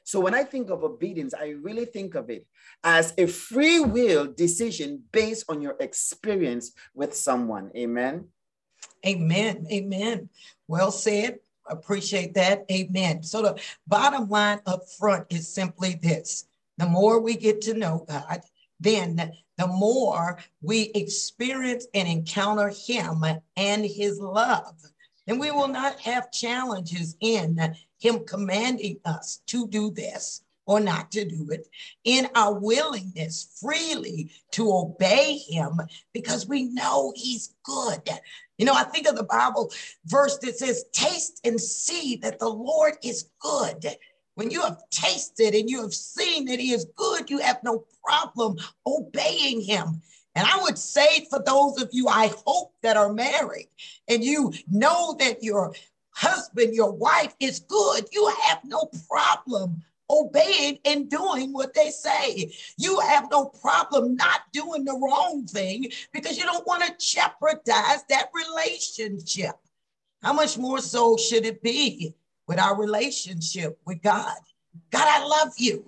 [0.07, 2.47] So when I think of obedience, I really think of it
[2.85, 7.73] as a free will decision based on your experience with someone.
[7.77, 8.29] Amen.
[9.05, 9.67] Amen.
[9.73, 10.29] Amen.
[10.69, 11.41] Well said.
[11.69, 12.67] Appreciate that.
[12.71, 13.25] Amen.
[13.25, 16.47] So the bottom line up front is simply this
[16.79, 18.43] the more we get to know God,
[18.79, 23.25] then the more we experience and encounter Him
[23.57, 24.77] and His love.
[25.27, 31.13] And we will not have challenges in him commanding us to do this or not
[31.13, 31.69] to do it,
[32.05, 35.81] in our willingness freely to obey him
[36.13, 38.03] because we know he's good.
[38.59, 39.73] You know, I think of the Bible
[40.07, 43.87] verse that says, Taste and see that the Lord is good.
[44.35, 47.85] When you have tasted and you have seen that he is good, you have no
[48.05, 50.03] problem obeying him.
[50.37, 53.69] And I would say for those of you, I hope that are married
[54.07, 55.75] and you know that your
[56.11, 62.53] husband, your wife is good, you have no problem obeying and doing what they say.
[62.77, 68.05] You have no problem not doing the wrong thing because you don't want to jeopardize
[68.11, 69.57] that relationship.
[70.23, 72.15] How much more so should it be
[72.47, 74.37] with our relationship with God?
[74.91, 75.87] God, I love you.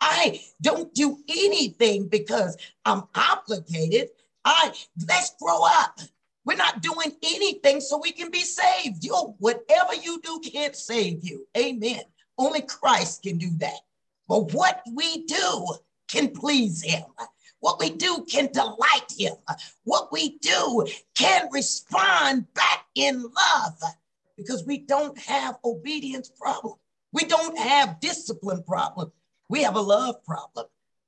[0.00, 4.10] I don't do anything because I'm obligated.
[4.44, 4.72] I
[5.08, 5.98] let's grow up.
[6.44, 9.02] We're not doing anything so we can be saved.
[9.02, 11.46] Yo, whatever you do can't save you.
[11.56, 12.02] Amen.
[12.36, 13.80] Only Christ can do that.
[14.28, 15.66] But what we do
[16.08, 17.04] can please him.
[17.60, 19.34] What we do can delight him.
[19.84, 23.78] What we do can respond back in love
[24.36, 26.74] because we don't have obedience problem.
[27.12, 29.12] We don't have discipline problem.
[29.48, 30.66] We have a love problem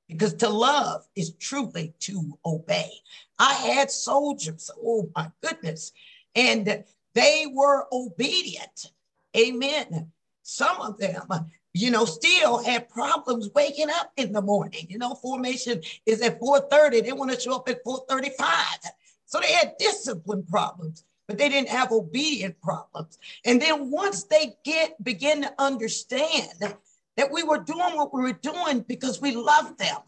[0.08, 2.90] because to love is truly to obey.
[3.38, 5.92] I had soldiers, oh my goodness,
[6.34, 6.84] and
[7.14, 8.92] they were obedient.
[9.36, 10.12] Amen.
[10.42, 11.26] Some of them,
[11.74, 14.86] you know, still had problems waking up in the morning.
[14.88, 17.02] You know, formation is at 4:30.
[17.02, 18.92] They want to show up at 4:35.
[19.24, 23.18] So they had discipline problems, but they didn't have obedient problems.
[23.44, 26.76] And then once they get begin to understand
[27.16, 29.98] that we were doing what we were doing because we loved them,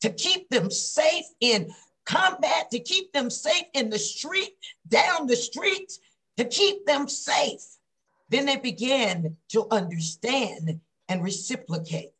[0.00, 1.70] to keep them safe in
[2.04, 4.54] combat, to keep them safe in the street,
[4.88, 5.92] down the street,
[6.36, 7.62] to keep them safe.
[8.30, 12.12] Then they began to understand and reciprocate.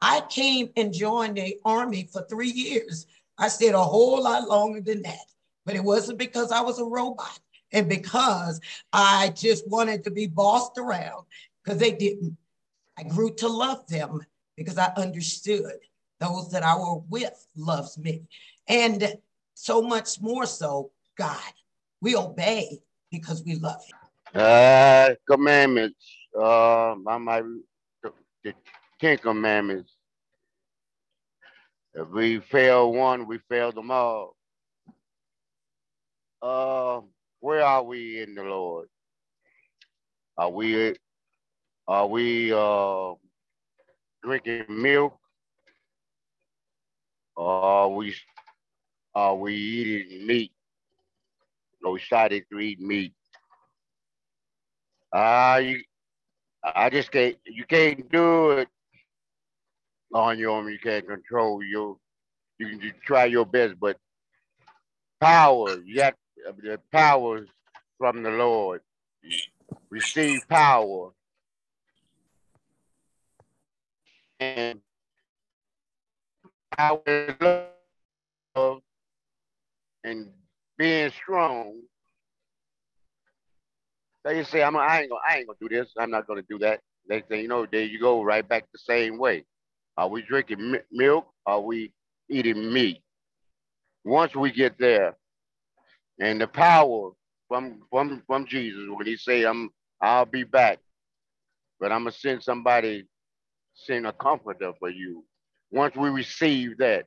[0.00, 3.06] I came and joined the army for three years.
[3.38, 5.26] I stayed a whole lot longer than that,
[5.64, 7.38] but it wasn't because I was a robot
[7.72, 8.60] and because
[8.92, 11.24] I just wanted to be bossed around
[11.62, 12.36] because they didn't.
[12.98, 14.20] I grew to love them
[14.56, 15.72] because I understood
[16.20, 18.22] those that I were with loves me.
[18.68, 19.16] And
[19.54, 21.52] so much more so, God,
[22.00, 22.80] we obey
[23.10, 23.96] because we love him.
[24.34, 26.04] Uh, commandments.
[26.38, 27.44] uh, I might
[28.42, 28.54] the
[29.00, 29.92] Ten Commandments.
[31.94, 34.36] If we fail one, we fail them all.
[36.42, 37.00] Uh,
[37.40, 38.88] where are we in the Lord?
[40.36, 40.96] Are we
[41.86, 43.12] are we uh,
[44.22, 45.18] drinking milk?
[47.36, 48.14] Are we
[49.14, 50.52] are we eating meat?
[51.82, 53.12] No, we started to eat meat.
[55.12, 55.82] Uh, you,
[56.64, 58.68] I just can't, you can't do it
[60.12, 60.68] on your own.
[60.68, 61.96] You can't control your,
[62.58, 63.98] you can try your best, but
[65.20, 66.14] power, you got
[66.62, 67.48] the powers
[67.98, 68.80] from the Lord.
[69.90, 71.10] Receive power.
[74.40, 74.80] And
[76.76, 77.00] power
[78.56, 78.82] love
[80.02, 80.28] and
[80.76, 81.80] being strong.
[84.24, 85.92] They say, I'm, I ain't gonna, I ain't gonna do this.
[85.98, 86.80] I'm not gonna do that.
[87.08, 89.44] They say, you know, there you go, right back the same way.
[89.96, 91.26] Are we drinking milk?
[91.46, 91.92] Are we
[92.28, 93.02] eating meat?
[94.04, 95.16] Once we get there,
[96.20, 97.10] and the power
[97.48, 99.70] from from from Jesus when He say, "I'm,
[100.00, 100.78] I'll be back,"
[101.80, 103.06] but I'm gonna send somebody,
[103.74, 105.24] send a comforter for you.
[105.70, 107.06] Once we receive that,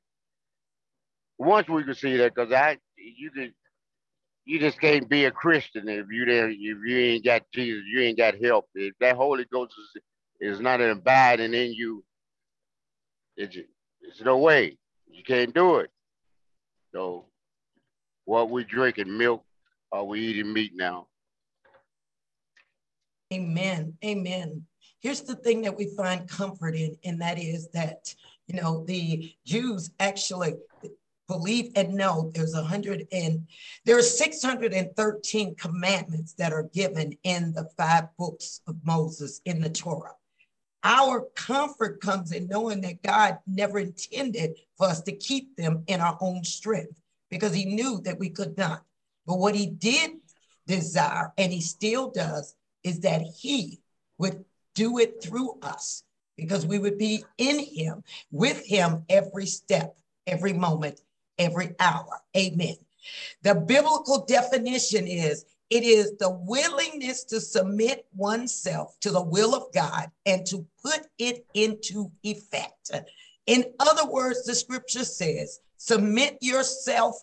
[1.38, 3.54] once we receive that, because I, you can
[4.46, 8.02] you just can't be a Christian if you didn't if you ain't got Jesus, you
[8.02, 8.68] ain't got help.
[8.76, 9.74] If that Holy Ghost
[10.42, 12.04] is, is not abiding in you,
[13.36, 13.56] it's,
[14.02, 14.78] it's no way.
[15.10, 15.90] You can't do it.
[16.94, 17.26] So
[18.26, 19.44] what we drinking, milk,
[19.92, 21.08] are we eating meat now?
[23.34, 23.94] Amen.
[24.04, 24.67] Amen.
[25.00, 28.14] Here's the thing that we find comfort in, and that is that,
[28.48, 30.56] you know, the Jews actually
[31.28, 33.48] believe and know there's a hundred and
[33.86, 39.70] there are 613 commandments that are given in the five books of Moses in the
[39.70, 40.16] Torah.
[40.84, 46.00] Our comfort comes in knowing that God never intended for us to keep them in
[46.00, 48.84] our own strength because he knew that we could not.
[49.26, 50.12] But what he did
[50.66, 53.82] desire, and he still does, is that he
[54.18, 54.46] would
[54.78, 56.04] do it through us
[56.38, 59.98] because we would be in him, with him every step,
[60.28, 61.02] every moment,
[61.40, 62.22] every hour.
[62.38, 62.76] Amen.
[63.42, 69.74] The biblical definition is it is the willingness to submit oneself to the will of
[69.74, 72.92] God and to put it into effect.
[73.48, 77.16] In other words, the scripture says, submit yourself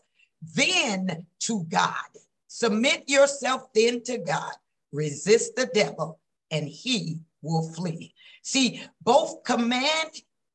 [0.55, 1.95] then to God.
[2.49, 4.53] Submit yourself then to God.
[4.93, 6.19] Resist the devil
[6.51, 8.15] and he will flee.
[8.43, 10.11] See, both command,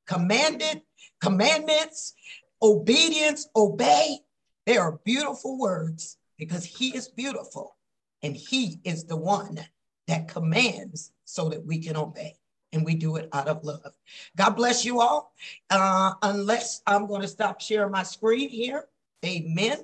[0.07, 0.81] commanded,
[1.21, 2.13] commandments,
[2.61, 4.19] obedience, obey,
[4.65, 7.75] they are beautiful words because he is beautiful
[8.21, 9.59] and he is the one
[10.07, 12.35] that commands so that we can obey
[12.73, 13.93] and we do it out of love.
[14.35, 15.33] God bless you all.
[15.69, 18.85] Uh, unless I'm going to stop sharing my screen here.
[19.25, 19.79] Amen.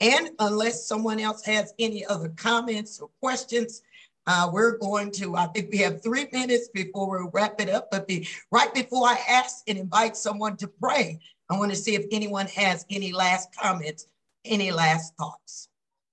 [0.00, 3.82] And unless someone else has any other comments or questions,
[4.26, 7.90] uh, we're going to, I think we have three minutes before we wrap it up.
[7.90, 11.18] But be, right before I ask and invite someone to pray,
[11.48, 14.06] I want to see if anyone has any last comments,
[14.44, 15.68] any last thoughts.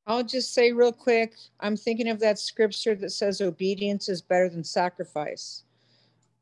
[0.07, 4.49] I'll just say real quick I'm thinking of that scripture that says obedience is better
[4.49, 5.63] than sacrifice.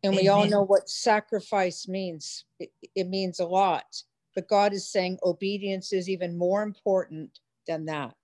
[0.04, 0.24] And Amen.
[0.24, 4.04] we all know what sacrifice means, it, it means a lot.
[4.36, 8.16] But God is saying obedience is even more important than that.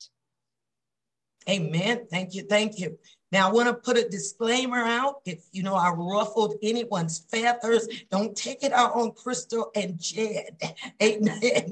[1.49, 2.05] Amen.
[2.11, 2.43] Thank you.
[2.43, 2.99] Thank you.
[3.31, 5.21] Now, I want to put a disclaimer out.
[5.25, 10.57] If you know I ruffled anyone's feathers, don't take it out on Crystal and Jed.
[11.03, 11.71] Amen.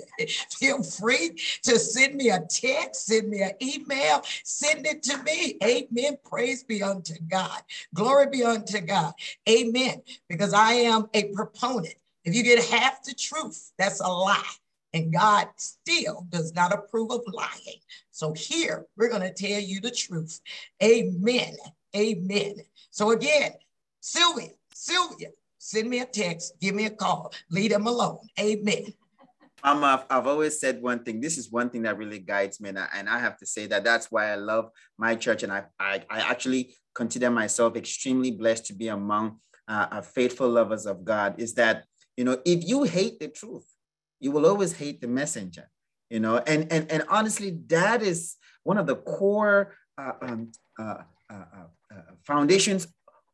[0.58, 1.32] Feel free
[1.64, 5.58] to send me a text, send me an email, send it to me.
[5.64, 6.18] Amen.
[6.24, 7.62] Praise be unto God.
[7.94, 9.14] Glory be unto God.
[9.48, 10.02] Amen.
[10.28, 11.96] Because I am a proponent.
[12.24, 14.44] If you get half the truth, that's a lie.
[14.94, 17.80] And God still does not approve of lying.
[18.12, 20.42] So here we're going to tell you the truth.
[20.82, 21.56] Amen.
[21.96, 22.56] Amen.
[22.90, 23.52] So again,
[24.00, 28.20] Sylvia, Sylvia, send me a text, give me a call, leave them alone.
[28.40, 28.94] Amen.
[29.64, 31.20] Um, I've, I've always said one thing.
[31.20, 33.68] This is one thing that really guides me, and I, and I have to say
[33.68, 38.32] that that's why I love my church, and I I, I actually consider myself extremely
[38.32, 41.36] blessed to be among uh, faithful lovers of God.
[41.40, 41.84] Is that
[42.16, 43.66] you know if you hate the truth,
[44.20, 45.70] you will always hate the messenger
[46.10, 46.38] you know?
[46.38, 50.98] And and and honestly that is one of the core uh, um, uh,
[51.30, 52.88] uh, uh, uh foundations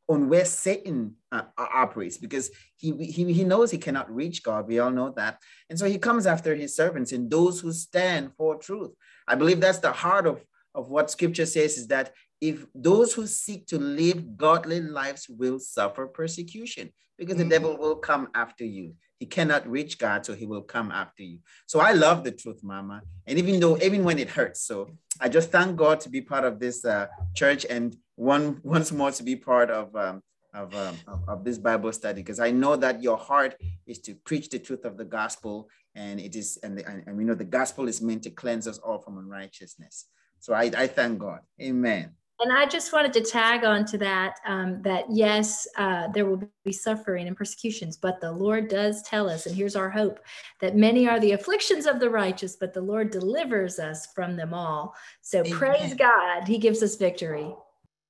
[0.08, 4.68] on where satan uh, operates because he, he he knows he cannot reach god.
[4.68, 5.40] We all know that.
[5.70, 8.92] And so he comes after his servants and those who stand for truth.
[9.28, 10.44] I believe that's the heart of
[10.76, 15.60] of what scripture says is that if those who seek to live godly lives will
[15.60, 18.94] suffer persecution because the devil will come after you.
[19.20, 21.40] He cannot reach God, so he will come after you.
[21.68, 23.02] So I love the truth, Mama.
[23.26, 24.90] And even though, even when it hurts, so
[25.22, 29.12] I just thank God to be part of this uh, church and one once more
[29.12, 30.22] to be part of um,
[30.56, 33.56] of, um, of, of this Bible study because I know that your heart
[33.86, 37.26] is to preach the truth of the gospel, and it is, and, and, and we
[37.26, 40.06] know the gospel is meant to cleanse us all from unrighteousness.
[40.40, 41.40] So I, I thank God.
[41.62, 42.12] Amen.
[42.42, 46.44] And I just wanted to tag on to that, um, that yes, uh, there will
[46.66, 50.20] be suffering and persecutions, but the Lord does tell us, and here's our hope,
[50.60, 54.54] that many are the afflictions of the righteous, but the Lord delivers us from them
[54.54, 54.94] all.
[55.22, 55.54] So Amen.
[55.54, 57.56] praise God, He gives us victory.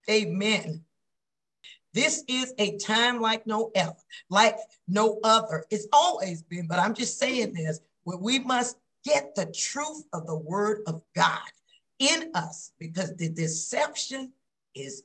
[0.10, 0.84] Amen.
[1.94, 3.94] This is a time like no other,
[4.30, 4.58] like
[4.88, 5.66] no other.
[5.70, 10.26] It's always been, but I'm just saying this, where we must get the truth of
[10.26, 11.40] the word of God
[12.00, 14.34] in us because the deception
[14.74, 15.04] is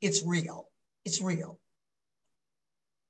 [0.00, 0.68] it's real.
[1.04, 1.58] It's real.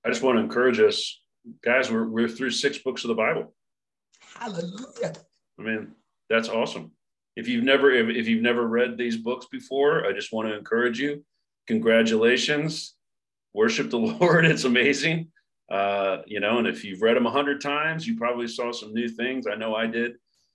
[0.04, 1.20] I just want to encourage us,
[1.64, 1.90] guys.
[1.90, 3.54] We're we're through six books of the Bible.
[4.34, 5.14] Hallelujah.
[5.58, 5.92] I mean,
[6.28, 6.92] that's awesome.
[7.36, 10.56] If you've never if, if you've never read these books before, I just want to
[10.56, 11.24] encourage you.
[11.66, 12.94] Congratulations.
[13.54, 14.44] Worship the Lord.
[14.44, 15.28] It's amazing.
[15.70, 18.92] Uh, you know, and if you've read them a hundred times, you probably saw some
[18.92, 19.46] new things.
[19.46, 20.14] I know I did.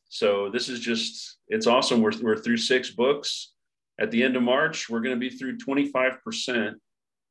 [0.10, 2.02] So this is just, it's awesome.
[2.02, 3.54] We're, we're through six books.
[4.00, 6.76] At the end of March, we're going to be through 25%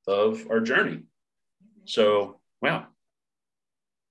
[0.09, 1.03] of our journey.
[1.85, 2.87] So, wow,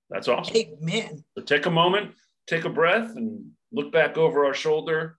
[0.08, 0.56] that's awesome.
[0.56, 1.24] Amen.
[1.36, 2.12] So take a moment,
[2.46, 5.18] take a breath, and look back over our shoulder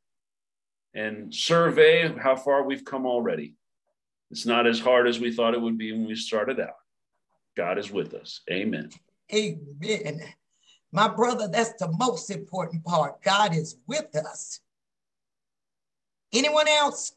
[0.94, 3.56] and survey how far we've come already.
[4.32, 6.76] It's not as hard as we thought it would be when we started out.
[7.56, 8.42] God is with us.
[8.52, 8.90] Amen.
[9.34, 10.22] Amen.
[10.92, 13.22] My brother, that's the most important part.
[13.22, 14.60] God is with us.
[16.34, 17.14] Anyone else?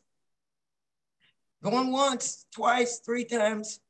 [1.63, 3.81] Going once, twice, three times?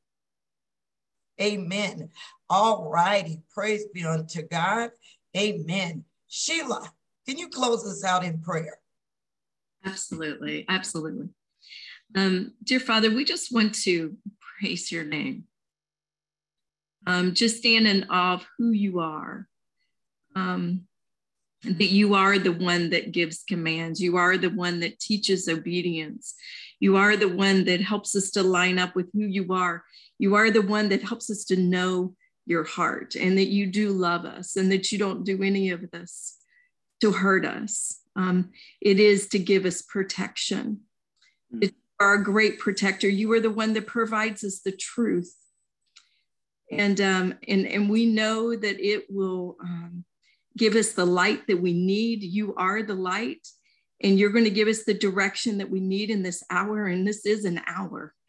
[1.41, 2.11] Amen.
[2.49, 3.41] All righty.
[3.55, 4.91] Praise be unto God.
[5.37, 6.05] Amen.
[6.29, 6.91] Sheila,
[7.27, 8.79] can you close us out in prayer?
[9.85, 10.67] Absolutely.
[10.69, 11.29] Absolutely.
[12.15, 14.17] Um, dear Father, we just want to
[14.59, 15.45] praise your name.
[17.07, 19.49] Um, just stand in awe of who you are
[20.35, 20.83] um,
[21.63, 24.01] that you are the one that gives commands.
[24.01, 26.35] You are the one that teaches obedience.
[26.79, 29.85] You are the one that helps us to line up with who you are.
[30.19, 32.15] You are the one that helps us to know
[32.47, 35.91] your heart and that you do love us and that you don't do any of
[35.91, 36.39] this
[37.03, 38.01] to hurt us.
[38.17, 38.51] Um,
[38.81, 40.81] it is to give us protection.
[41.55, 41.65] Mm.
[41.65, 41.71] You
[42.01, 43.09] are a great protector.
[43.09, 45.35] You are the one that provides us the truth.
[46.73, 50.05] And, um, and, and we know that it will um,
[50.61, 52.23] give us the light that we need.
[52.23, 53.49] You are the light,
[54.03, 56.87] and you're going to give us the direction that we need in this hour.
[56.87, 58.15] And this is an hour.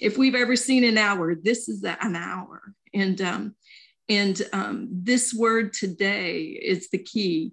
[0.00, 2.62] if we've ever seen an hour, this is an hour.
[2.94, 3.54] And um,
[4.08, 7.52] and um, this word today is the key.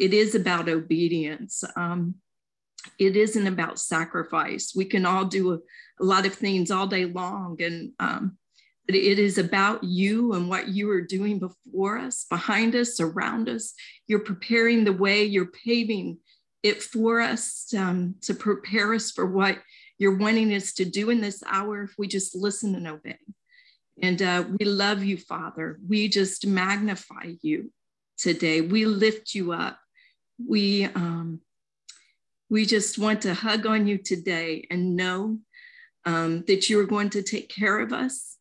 [0.00, 1.64] It is about obedience.
[1.76, 2.14] Um,
[2.98, 4.72] it isn't about sacrifice.
[4.74, 5.56] We can all do a,
[6.00, 8.38] a, lot of things all day long, and um,
[8.94, 13.74] it is about you and what you are doing before us, behind us, around us.
[14.06, 16.18] You're preparing the way, you're paving
[16.62, 19.58] it for us um, to prepare us for what
[19.98, 23.18] you're wanting us to do in this hour if we just listen and obey.
[24.00, 25.78] And uh, we love you, Father.
[25.86, 27.70] We just magnify you
[28.16, 28.62] today.
[28.62, 29.78] We lift you up.
[30.46, 31.40] We um,
[32.48, 35.38] we just want to hug on you today and know
[36.06, 38.37] um, that you are going to take care of us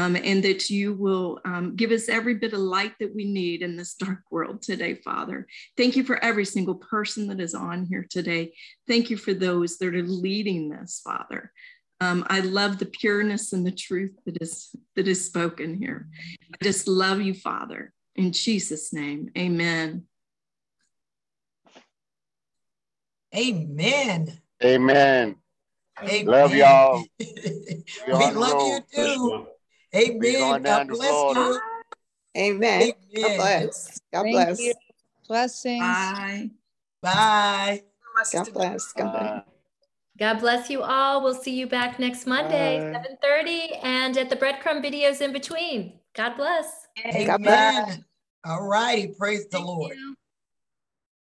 [0.00, 3.60] um, and that you will um, give us every bit of light that we need
[3.60, 5.46] in this dark world today, Father.
[5.76, 8.54] Thank you for every single person that is on here today.
[8.88, 11.52] Thank you for those that are leading this, Father.
[12.00, 16.08] Um, I love the pureness and the truth that is that is spoken here.
[16.54, 17.92] I just love you, Father.
[18.16, 20.04] In Jesus' name, Amen.
[23.36, 24.40] Amen.
[24.64, 25.36] Amen.
[26.02, 26.26] Amen.
[26.26, 27.04] Love y'all.
[27.18, 29.46] we love you too.
[29.94, 30.62] Amen.
[30.62, 31.60] God bless you.
[32.36, 32.82] Amen.
[32.82, 32.92] Amen.
[33.16, 34.00] God bless.
[34.12, 34.60] God Thank bless.
[34.60, 34.74] You.
[35.28, 35.80] Blessings.
[35.80, 36.50] Bye.
[37.02, 37.82] Bye.
[38.32, 38.92] God bless.
[38.92, 39.42] God bless.
[40.18, 41.22] God bless you all.
[41.24, 45.98] We'll see you back next Monday, 7:30, and at the breadcrumb videos in between.
[46.14, 46.86] God bless.
[47.06, 47.26] Amen.
[47.26, 47.98] God bless.
[48.44, 49.08] All righty.
[49.18, 49.96] Praise Thank the Lord.
[49.96, 50.14] You.